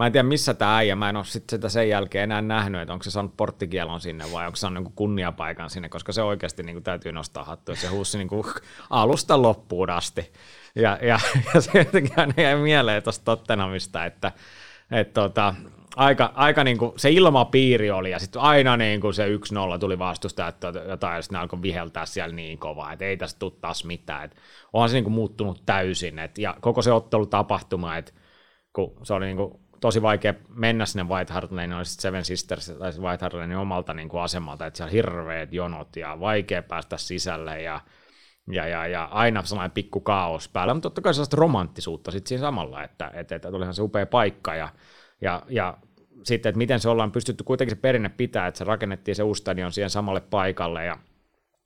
mä 0.03 0.07
en 0.07 0.11
tiedä 0.11 0.27
missä 0.27 0.53
tämä 0.53 0.77
äijä, 0.77 0.95
mä 0.95 1.09
en 1.09 1.15
ole 1.15 1.25
sit 1.25 1.49
sitä 1.49 1.69
sen 1.69 1.89
jälkeen 1.89 2.23
enää 2.23 2.41
nähnyt, 2.41 2.81
että 2.81 2.93
onko 2.93 3.03
se 3.03 3.11
saanut 3.11 3.37
porttikielon 3.37 4.01
sinne 4.01 4.25
vai 4.33 4.45
onko 4.45 4.55
se 4.55 4.59
saanut 4.59 4.83
niin 4.83 4.93
kunniapaikan 4.95 5.69
sinne, 5.69 5.89
koska 5.89 6.11
se 6.11 6.21
oikeasti 6.21 6.63
niin 6.63 6.75
kuin, 6.75 6.83
täytyy 6.83 7.11
nostaa 7.11 7.43
hattu, 7.43 7.71
että 7.71 7.81
se 7.81 7.87
huussi 7.87 8.17
niin 8.17 8.27
kuin, 8.27 8.45
alusta 8.89 9.41
loppuun 9.41 9.89
asti. 9.89 10.33
Ja, 10.75 10.99
ja, 11.01 11.19
ja 11.53 11.61
se 11.61 11.71
jotenkin 11.77 12.13
aina 12.17 12.33
jäi 12.37 12.55
mieleen 12.55 13.03
tuosta 13.03 13.25
Tottenhamista, 13.25 14.05
että, 14.05 14.31
että 14.91 15.21
tota, 15.21 15.55
aika, 15.95 16.31
aika 16.35 16.61
kuin, 16.79 16.91
se 16.95 17.11
ilmapiiri 17.11 17.91
oli, 17.91 18.11
ja 18.11 18.19
sitten 18.19 18.41
aina 18.41 18.77
niin 18.77 19.01
kuin 19.01 19.13
se 19.13 19.27
1-0 19.75 19.79
tuli 19.79 19.99
vastusta, 19.99 20.47
että 20.47 20.73
jotain, 20.87 21.15
ja 21.15 21.21
sitten 21.21 21.39
alkoi 21.39 21.61
viheltää 21.61 22.05
siellä 22.05 22.35
niin 22.35 22.57
kovaa, 22.57 22.93
että 22.93 23.05
ei 23.05 23.17
tästä 23.17 23.39
tule 23.39 23.53
taas 23.61 23.85
mitään. 23.85 24.25
Että 24.25 24.37
onhan 24.73 24.89
se 24.89 25.01
kuin 25.01 25.13
muuttunut 25.13 25.63
täysin, 25.65 26.19
että, 26.19 26.41
ja 26.41 26.57
koko 26.61 26.81
se 26.81 26.91
ottelu 26.91 27.25
tapahtuma, 27.25 27.97
että 27.97 28.13
kun 28.73 28.93
se 29.03 29.13
oli 29.13 29.35
kuin 29.35 29.62
tosi 29.83 30.01
vaikea 30.01 30.33
mennä 30.49 30.85
sinne 30.85 31.03
White 31.03 31.33
Hart 31.33 31.51
Lane, 31.51 31.75
oli 31.75 31.85
Seven 31.85 32.25
Sisters 32.25 32.73
tai 32.79 32.91
White 32.99 33.21
Hart 33.21 33.33
Lane 33.33 33.57
omalta 33.57 33.93
niin 33.93 34.09
kuin 34.09 34.21
asemalta, 34.21 34.65
että 34.65 34.77
siellä 34.77 34.89
on 34.89 34.93
hirveät 34.93 35.53
jonot 35.53 35.95
ja 35.95 36.19
vaikea 36.19 36.63
päästä 36.63 36.97
sisälle 36.97 37.61
ja, 37.61 37.81
ja, 38.51 38.67
ja, 38.67 38.87
ja 38.87 39.03
aina 39.03 39.43
sellainen 39.43 39.71
pikku 39.71 39.99
kaos 39.99 40.49
päällä, 40.49 40.73
mutta 40.73 40.89
totta 40.89 41.01
kai 41.01 41.13
sellaista 41.13 41.37
romanttisuutta 41.37 42.11
sitten 42.11 42.29
siinä 42.29 42.41
samalla, 42.41 42.83
että, 42.83 43.11
että, 43.13 43.35
että 43.35 43.51
tulihan 43.51 43.73
se 43.73 43.81
upea 43.81 44.05
paikka 44.05 44.55
ja, 44.55 44.69
ja, 45.21 45.41
ja 45.49 45.77
sitten, 46.23 46.49
että 46.49 46.57
miten 46.57 46.79
se 46.79 46.89
ollaan 46.89 47.11
pystytty 47.11 47.43
kuitenkin 47.43 47.75
se 47.75 47.81
perinne 47.81 48.09
pitää, 48.09 48.47
että 48.47 48.57
se 48.57 48.63
rakennettiin 48.63 49.15
se 49.15 49.23
uusi 49.23 49.39
stadion 49.39 49.71
siihen 49.71 49.89
samalle 49.89 50.21
paikalle 50.21 50.85
ja 50.85 50.97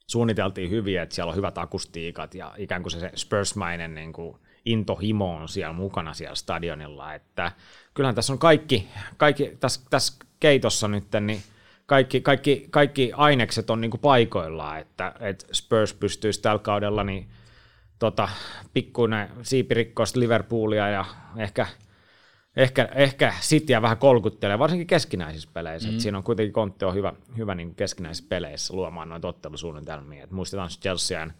suunniteltiin 0.07 0.69
hyvin, 0.69 0.99
että 0.99 1.15
siellä 1.15 1.29
on 1.29 1.35
hyvät 1.37 1.57
akustiikat 1.57 2.35
ja 2.35 2.53
ikään 2.57 2.81
kuin 2.81 2.91
se, 2.91 2.99
se 2.99 3.11
Spursmainen 3.15 3.95
niin 3.95 4.13
kuin 4.13 4.37
intohimo 4.71 5.35
on 5.35 5.49
siellä 5.49 5.73
mukana 5.73 6.13
siellä 6.13 6.35
stadionilla, 6.35 7.13
että 7.13 7.51
kyllähän 7.93 8.15
tässä 8.15 8.33
on 8.33 8.39
kaikki, 8.39 8.87
kaikki 9.17 9.57
tässä, 9.59 9.81
tässä 9.89 10.13
keitossa 10.39 10.87
nyt, 10.87 11.05
niin 11.21 11.41
kaikki, 11.85 12.21
kaikki, 12.21 12.67
kaikki 12.69 13.11
ainekset 13.15 13.69
on 13.69 13.81
niin 13.81 13.91
kuin 13.91 14.01
paikoillaan, 14.01 14.79
että, 14.79 15.13
että 15.19 15.45
Spurs 15.51 15.93
pystyisi 15.93 16.41
tällä 16.41 16.59
kaudella 16.59 17.03
niin 17.03 17.27
tota, 17.99 18.29
pikkuinen 18.73 19.29
siipirikkoista 19.41 20.19
Liverpoolia 20.19 20.89
ja 20.89 21.05
ehkä, 21.37 21.67
ehkä, 22.55 22.89
ehkä 22.95 23.33
Cityä 23.41 23.81
vähän 23.81 23.97
kolkuttelee, 23.97 24.59
varsinkin 24.59 24.87
keskinäisissä 24.87 25.49
peleissä. 25.53 25.89
Mm. 25.91 25.97
siinä 25.97 26.17
on 26.17 26.23
kuitenkin 26.23 26.53
Kontti 26.53 26.85
on 26.85 26.93
hyvä, 26.93 27.13
hyvä 27.37 27.55
niin 27.55 27.75
näissä 27.99 28.25
peleissä 28.29 28.73
luomaan 28.73 29.09
noita 29.09 29.27
ottelusuunnitelmia. 29.27 30.23
Et 30.23 30.31
muistetaan 30.31 30.69
Chelsean 30.81 31.33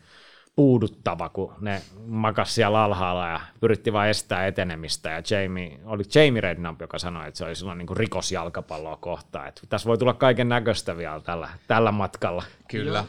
puuduttava, 0.58 1.30
kun 1.30 1.54
ne 1.62 1.82
makas 2.06 2.56
siellä 2.56 2.84
alhaalla 2.84 3.28
ja 3.28 3.42
pyritti 3.60 3.94
vain 3.94 4.10
estää 4.10 4.48
etenemistä. 4.48 5.10
Ja 5.10 5.22
Jamie, 5.30 5.80
oli 5.86 6.04
Jamie 6.16 6.42
Redknapp, 6.42 6.82
joka 6.82 7.00
sanoi, 7.00 7.28
että 7.28 7.38
se 7.38 7.46
oli 7.46 7.56
silloin 7.56 7.78
niin 7.78 7.98
rikos 7.98 8.32
jalkapalloa 8.32 8.98
kohtaan. 8.98 9.48
Että 9.48 9.62
tässä 9.70 9.88
voi 9.88 9.98
tulla 9.98 10.14
kaiken 10.14 10.50
näköistä 10.50 10.98
vielä 10.98 11.20
tällä, 11.20 11.50
tällä 11.68 11.92
matkalla. 11.92 12.44
Kyllä. 12.68 13.06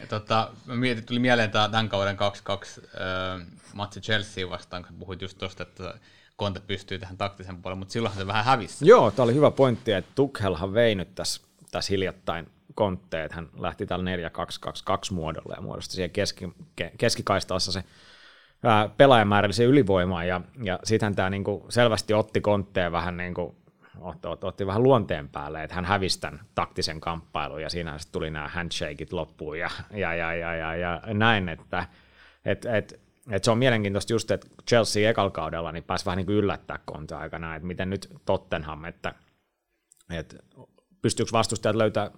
Ja 0.00 0.06
tota, 0.06 0.50
mä 0.66 0.74
mietin, 0.74 1.04
tuli 1.04 1.18
mieleen 1.18 1.50
tämä 1.50 1.68
tämän 1.68 1.88
kauden 1.88 2.16
2-2 2.16 2.20
äh, 2.20 3.46
matsi 3.72 4.00
Chelsea 4.00 4.50
vastaan, 4.50 4.84
kun 4.84 4.96
puhuit 4.96 5.22
just 5.22 5.38
tuosta, 5.38 5.62
että 5.62 5.94
Konte 6.36 6.60
pystyy 6.60 6.98
tähän 6.98 7.16
taktisen 7.16 7.62
puolelle, 7.62 7.78
mutta 7.78 7.92
silloinhan 7.92 8.22
se 8.22 8.26
vähän 8.26 8.44
hävisi. 8.44 8.88
Joo, 8.88 9.10
tämä 9.10 9.24
oli 9.24 9.34
hyvä 9.34 9.50
pointti, 9.50 9.92
että 9.92 10.12
Tukhelhan 10.14 10.74
vei 10.74 10.94
nyt 10.94 11.14
tässä, 11.14 11.42
tässä 11.70 11.92
hiljattain 11.92 12.46
kontteet. 12.74 13.32
Hän 13.32 13.48
lähti 13.58 13.86
tällä 13.86 14.04
4-2-2-2 15.10 15.14
muodolla 15.14 15.54
ja 15.54 15.62
muodosti 15.62 15.94
siihen 15.94 16.10
keski, 16.10 16.52
keskikaistassa 16.98 17.72
se 17.72 17.84
pelaajamäärälliseen 18.96 19.68
ylivoimaan 19.68 20.28
ja, 20.28 20.40
ja 20.62 20.78
sitten 20.84 21.14
tämä 21.14 21.30
niinku 21.30 21.66
selvästi 21.68 22.14
otti 22.14 22.40
kontteen 22.40 22.92
vähän 22.92 23.16
niinku, 23.16 23.56
otti, 24.00 24.28
otti, 24.28 24.46
otti, 24.46 24.66
vähän 24.66 24.82
luonteen 24.82 25.28
päälle, 25.28 25.62
että 25.62 25.74
hän 25.74 25.84
hävisi 25.84 26.20
tämän 26.20 26.40
taktisen 26.54 27.00
kamppailun 27.00 27.62
ja 27.62 27.70
siinä 27.70 27.98
sitten 27.98 28.12
tuli 28.12 28.30
nämä 28.30 28.48
handshakeit 28.48 29.12
loppuun 29.12 29.58
ja, 29.58 29.70
ja, 29.90 30.14
ja, 30.14 30.34
ja, 30.34 30.54
ja, 30.54 30.74
ja 30.74 31.00
näin, 31.14 31.48
että 31.48 31.86
et, 32.44 32.64
et, 32.64 33.00
et 33.30 33.44
se 33.44 33.50
on 33.50 33.58
mielenkiintoista 33.58 34.12
just, 34.12 34.30
että 34.30 34.46
Chelsea 34.68 35.10
ekalla 35.10 35.30
kaudella 35.30 35.72
niin 35.72 35.84
pääsi 35.84 36.04
vähän 36.04 36.16
niin 36.16 36.26
kuin 36.26 36.36
yllättää 36.36 36.78
konta 36.84 37.18
aikana, 37.18 37.56
että 37.56 37.66
miten 37.66 37.90
nyt 37.90 38.08
Tottenham, 38.24 38.84
että, 38.84 39.14
että 40.10 40.36
pystyykö 41.02 41.32
vastustajat 41.32 41.76
löytää 41.76 42.10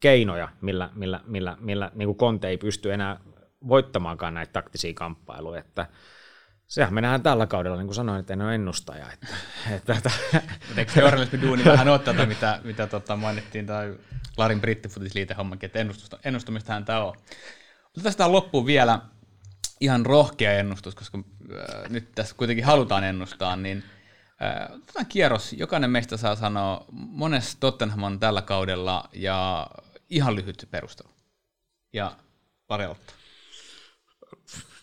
keinoja, 0.00 0.48
millä, 0.60 0.90
millä, 0.94 1.20
millä, 1.26 1.56
millä 1.60 1.90
niin 1.94 2.06
kuin 2.06 2.18
Conte 2.18 2.48
ei 2.48 2.58
pysty 2.58 2.92
enää 2.92 3.20
voittamaankaan 3.68 4.34
näitä 4.34 4.52
taktisia 4.52 4.94
kamppailuja, 4.94 5.60
että 5.60 5.86
sehän 6.66 6.94
me 6.94 7.00
nähdään 7.00 7.22
tällä 7.22 7.46
kaudella, 7.46 7.76
niin 7.76 7.86
kuin 7.86 7.94
sanoin, 7.94 8.20
että 8.20 8.32
en 8.32 8.42
ole 8.42 8.54
ennustaja. 8.54 9.06
Että, 9.12 9.26
että, 9.76 9.94
että. 9.94 10.10
Eikö 10.76 11.00
journalismi 11.00 11.42
duuni 11.42 11.64
vähän 11.64 11.88
ole 11.88 11.98
tätä, 11.98 12.26
mitä, 12.26 12.60
mitä 12.64 12.86
tota 12.86 13.16
mainittiin, 13.16 13.66
tai 13.66 13.94
Larin 14.36 14.60
brittifutisliite 14.60 15.34
hommakin, 15.34 15.66
että 15.66 15.78
ennustamistahan 16.24 16.84
tämä 16.84 17.04
on. 17.04 17.14
Otetaan 17.96 18.16
tähän 18.16 18.32
loppuun 18.32 18.66
vielä 18.66 19.00
ihan 19.80 20.06
rohkea 20.06 20.52
ennustus, 20.52 20.94
koska 20.94 21.18
äh, 21.18 21.90
nyt 21.90 22.12
tässä 22.14 22.36
kuitenkin 22.36 22.64
halutaan 22.64 23.04
ennustaa, 23.04 23.56
niin 23.56 23.84
äh, 24.42 24.76
otetaan 24.76 25.06
kierros. 25.06 25.52
Jokainen 25.52 25.90
meistä 25.90 26.16
saa 26.16 26.36
sanoa, 26.36 26.84
monessa 26.92 27.60
Tottenham 27.60 28.02
on 28.02 28.20
tällä 28.20 28.42
kaudella, 28.42 29.08
ja 29.12 29.66
ihan 30.10 30.34
lyhyt 30.34 30.68
perustelu. 30.70 31.08
Ja 31.92 32.12
aloittaa. 32.68 33.16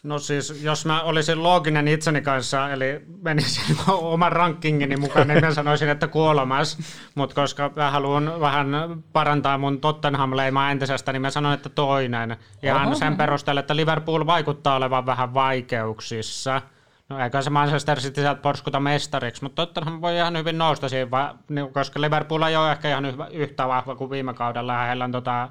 No 0.04 0.20
siis, 0.20 0.64
jos 0.64 0.86
mä 0.86 1.02
olisin 1.02 1.44
looginen 1.44 1.88
itseni 1.88 2.22
kanssa, 2.22 2.70
eli 2.70 3.02
menisin 3.22 3.78
oman 3.88 4.32
rankingini 4.32 4.98
mukaan, 4.98 5.28
niin 5.28 5.46
mä 5.46 5.54
sanoisin, 5.54 5.90
että 5.90 6.08
kolmas. 6.08 6.78
Mutta 7.16 7.36
koska 7.36 7.72
mä 7.76 7.92
haluan 7.92 8.40
vähän 8.40 8.68
parantaa 9.14 9.58
mun 9.58 9.82
Tottenham-leimaa 9.82 10.72
entisestä, 10.72 11.14
niin 11.14 11.22
mä 11.22 11.30
sanon, 11.30 11.54
että 11.54 11.70
toinen. 11.70 12.38
Ihan 12.64 12.88
Oho. 12.88 12.96
sen 12.96 13.18
perusteella, 13.18 13.60
että 13.60 13.76
Liverpool 13.76 14.26
vaikuttaa 14.26 14.76
olevan 14.76 15.06
vähän 15.06 15.34
vaikeuksissa. 15.34 16.62
No 17.10 17.20
eikä 17.20 17.42
se 17.42 17.50
Manchester 17.50 18.00
City 18.00 18.22
sieltä 18.22 18.42
porskuta 18.42 18.80
mestariksi, 18.80 19.44
mutta 19.44 19.66
Tottenham 19.66 20.02
voi 20.02 20.16
ihan 20.16 20.38
hyvin 20.38 20.58
nousta 20.58 20.90
siinä, 20.90 21.36
koska 21.74 22.02
Liverpool 22.02 22.42
ei 22.42 22.56
ole 22.56 22.72
ehkä 22.72 22.90
ihan 22.90 23.06
yhtä 23.32 23.68
vahva 23.68 23.96
kuin 23.96 24.10
viime 24.10 24.34
kaudella. 24.34 24.84
Heillä 24.84 25.04
on 25.04 25.12
tota, 25.12 25.50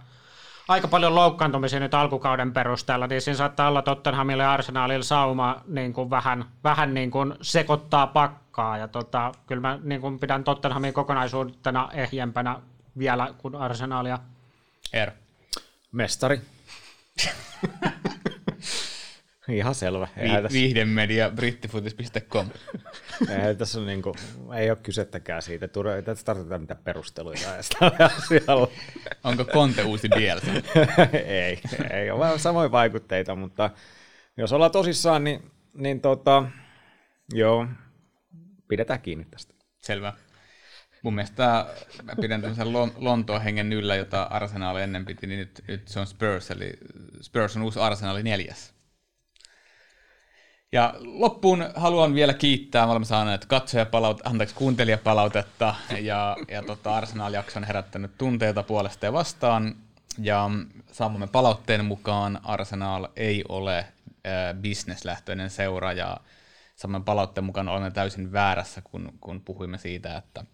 aika 0.69 0.89
paljon 0.89 1.15
loukkaantumisia 1.15 1.81
nyt 1.81 1.95
alkukauden 1.95 2.53
perusteella, 2.53 3.07
niin 3.07 3.21
siinä 3.21 3.37
saattaa 3.37 3.69
olla 3.69 3.83
Tottenhamille 3.83 4.43
ja 4.43 4.53
Arsenalille 4.53 5.05
sauma 5.05 5.61
niin 5.67 5.93
kuin 5.93 6.11
vähän, 6.11 6.45
vähän 6.65 6.95
niin 6.95 7.11
kuin 7.11 7.35
sekoittaa 7.43 8.07
pakkaa. 8.07 8.79
Ja 8.79 8.89
tota, 8.89 9.33
kyllä 9.47 9.61
mä 9.61 9.79
niin 9.83 10.01
kuin 10.01 10.19
pidän 10.19 10.45
Tottenhamin 10.45 10.93
kokonaisuutena 10.93 11.89
ehjempänä 11.93 12.61
vielä 12.99 13.35
kuin 13.39 13.55
Arsenalia. 13.55 14.19
Er. 14.93 15.11
Mestari. 15.93 16.41
Ihan 19.53 19.75
selvä. 19.75 20.09
Vi- 20.23 20.29
tässä... 20.29 20.49
Viihdemedia 20.53 21.31
brittifutis.com. 21.31 22.47
ei, 23.47 23.57
tässä 23.57 23.81
on 23.81 23.87
niinku, 23.87 24.17
ei 24.57 24.71
ole 24.71 24.79
kysettäkään 24.83 25.43
siitä. 25.43 25.69
Ei 25.97 26.03
tässä 26.03 26.25
tarvita 26.25 26.59
mitään 26.59 26.81
perusteluja 26.85 27.39
asialla. 28.19 28.69
Onko 29.25 29.45
Konte 29.45 29.83
uusi 29.83 30.11
DLC? 30.11 30.45
ei, 31.27 31.61
ei 31.91 32.11
ole 32.11 32.21
vähän 32.21 32.39
samoja 32.39 32.73
vaikutteita, 32.73 33.35
mutta 33.35 33.71
jos 34.37 34.53
ollaan 34.53 34.71
tosissaan, 34.71 35.25
niin, 35.25 35.51
niin 35.75 36.01
tota, 36.01 36.45
joo, 37.33 37.67
pidetään 38.69 39.01
kiinni 39.01 39.25
tästä. 39.25 39.55
Selvä. 39.79 40.13
Mun 41.03 41.15
mielestä 41.15 41.67
mä 42.03 42.13
pidän 42.21 42.41
tämmöisen 42.41 42.73
Lontoon 42.97 43.43
hengen 43.43 43.73
yllä, 43.73 43.97
jota 43.97 44.23
Arsenal 44.23 44.77
ennen 44.77 45.05
piti, 45.05 45.27
niin 45.27 45.39
nyt, 45.39 45.65
nyt 45.69 45.89
se 45.89 46.01
on 46.01 46.07
Spurs, 46.07 46.51
eli 46.51 46.73
Spurs 47.21 47.57
on 47.57 47.63
uusi 47.63 47.79
Arsenali 47.79 48.23
neljäs. 48.23 48.75
Ja 50.73 50.95
loppuun 51.01 51.65
haluan 51.75 52.15
vielä 52.15 52.35
kiittää, 52.35 52.87
me 52.87 52.91
olemme 52.91 53.07
saaneet 53.07 53.45
katsojapalautetta, 53.45 54.31
anteeksi, 54.31 54.55
kuuntelijapalautetta, 54.55 55.75
ja, 56.01 56.37
ja 56.49 56.63
tota, 56.63 56.97
Arsenal-jakso 56.97 57.59
on 57.59 57.65
herättänyt 57.65 58.19
tunteita 58.19 58.63
puolesta 58.63 59.07
ja 59.07 59.13
vastaan, 59.13 59.77
ja 60.19 60.51
saamamme 60.93 61.27
palautteen 61.27 61.85
mukaan 61.85 62.41
Arsenal 62.45 63.09
ei 63.17 63.45
ole 63.49 63.79
äh, 63.79 63.87
bisneslähtöinen 64.61 65.51
seura, 65.51 65.93
ja 65.93 66.17
saman 66.77 67.05
palautteen 67.05 67.45
mukaan 67.45 67.69
olemme 67.69 67.91
täysin 67.91 68.33
väärässä, 68.33 68.83
kun, 68.83 69.13
kun 69.21 69.41
puhuimme 69.41 69.79
siitä, 69.79 70.17
että 70.17 70.45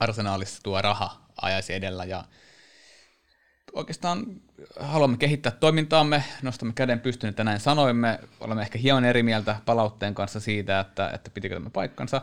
Arsenaalissa 0.00 0.62
tuo 0.62 0.82
raha 0.82 1.20
ajaisi 1.42 1.74
edellä, 1.74 2.04
ja 2.04 2.24
oikeastaan 3.72 4.26
haluamme 4.80 5.16
kehittää 5.16 5.52
toimintaamme, 5.52 6.24
nostamme 6.42 6.72
käden 6.72 7.00
pystyyn, 7.00 7.28
että 7.28 7.44
näin 7.44 7.60
sanoimme. 7.60 8.20
Olemme 8.40 8.62
ehkä 8.62 8.78
hieman 8.78 9.04
eri 9.04 9.22
mieltä 9.22 9.56
palautteen 9.64 10.14
kanssa 10.14 10.40
siitä, 10.40 10.80
että, 10.80 11.10
että 11.14 11.30
pitikö 11.30 11.54
tämä 11.54 11.70
paikkansa. 11.70 12.22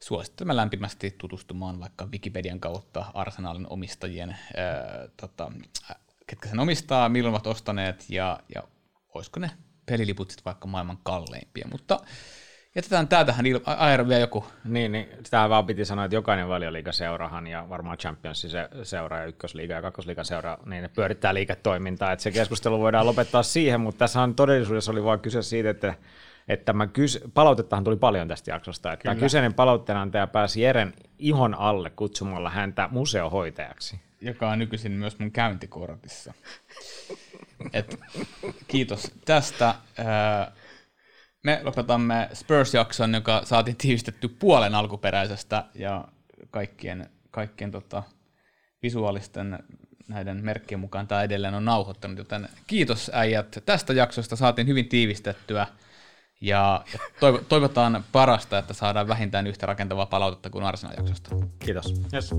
Suosittelemme 0.00 0.56
lämpimästi 0.56 1.14
tutustumaan 1.18 1.80
vaikka 1.80 2.06
Wikipedian 2.06 2.60
kautta 2.60 3.04
Arsenalin 3.14 3.66
omistajien, 3.70 4.30
ää, 4.30 5.08
tota, 5.16 5.52
ketkä 6.26 6.48
sen 6.48 6.60
omistaa, 6.60 7.08
milloin 7.08 7.34
ovat 7.34 7.46
ostaneet 7.46 8.04
ja, 8.08 8.40
ja 8.54 8.62
olisiko 9.14 9.40
ne 9.40 9.50
peliliput 9.86 10.30
sitten 10.30 10.44
vaikka 10.44 10.68
maailman 10.68 10.98
kalleimpia. 11.02 11.68
Mutta 11.72 12.00
Jätetään 12.74 13.08
tää 13.08 13.24
tähän, 13.24 13.44
Aero 13.64 14.08
vielä 14.08 14.20
joku. 14.20 14.44
Niin, 14.64 14.92
niin 14.92 15.08
sitä 15.24 15.48
vaan 15.48 15.66
piti 15.66 15.84
sanoa, 15.84 16.04
että 16.04 16.14
jokainen 16.14 16.48
valioliigaseurahan 16.48 17.46
ja 17.46 17.68
varmaan 17.68 17.98
Championsin 17.98 18.50
se, 18.50 18.68
seura 18.82 19.18
ja 19.18 19.24
ykkösliiga 19.24 19.74
ja 19.74 19.82
kakkosliiga 19.82 20.24
seura, 20.24 20.58
niin 20.66 20.82
ne 20.82 20.88
pyörittää 20.88 21.34
liiketoimintaa, 21.34 22.12
että 22.12 22.22
se 22.22 22.30
keskustelu 22.30 22.80
voidaan 22.80 23.06
lopettaa 23.06 23.42
siihen, 23.42 23.80
mutta 23.80 23.98
tässä 23.98 24.28
todellisuudessa 24.36 24.92
oli 24.92 25.04
vain 25.04 25.20
kyse 25.20 25.42
siitä, 25.42 25.70
että 25.70 25.94
että 26.48 26.64
tämä 26.64 26.86
kys- 26.86 27.30
palautettahan 27.34 27.84
tuli 27.84 27.96
paljon 27.96 28.28
tästä 28.28 28.50
jaksosta, 28.50 28.92
että 28.92 29.02
Kyllä. 29.02 29.14
tämä 29.14 29.24
kyseinen 29.24 29.54
palautteenantaja 29.54 30.26
pääsi 30.26 30.60
Jeren 30.60 30.94
ihon 31.18 31.54
alle 31.54 31.90
kutsumalla 31.90 32.50
häntä 32.50 32.88
museohoitajaksi. 32.92 34.00
Joka 34.20 34.50
on 34.50 34.58
nykyisin 34.58 34.92
myös 34.92 35.18
mun 35.18 35.30
käyntikortissa. 35.30 36.34
Et, 37.72 38.00
kiitos 38.68 39.12
tästä 39.24 39.74
me 41.44 41.60
lopetamme 41.64 42.28
Spurs-jakson, 42.32 43.14
joka 43.14 43.40
saatiin 43.44 43.76
tiivistetty 43.76 44.28
puolen 44.28 44.74
alkuperäisestä 44.74 45.64
ja 45.74 46.04
kaikkien, 46.50 47.10
kaikkien 47.30 47.70
tota, 47.70 48.02
visuaalisten 48.82 49.58
näiden 50.08 50.44
merkkien 50.44 50.80
mukaan 50.80 51.06
tämä 51.06 51.22
edelleen 51.22 51.54
on 51.54 51.64
nauhoittanut, 51.64 52.18
joten 52.18 52.48
kiitos 52.66 53.10
äijät 53.14 53.62
tästä 53.66 53.92
jaksosta, 53.92 54.36
saatiin 54.36 54.66
hyvin 54.66 54.88
tiivistettyä 54.88 55.66
ja, 56.40 56.84
ja 56.92 56.98
toivotaan 57.48 58.04
parasta, 58.12 58.58
että 58.58 58.74
saadaan 58.74 59.08
vähintään 59.08 59.46
yhtä 59.46 59.66
rakentavaa 59.66 60.06
palautetta 60.06 60.50
kuin 60.50 60.64
Arsenal-jaksosta. 60.64 61.30
Kiitos. 61.58 61.94
Yes. 62.14 62.34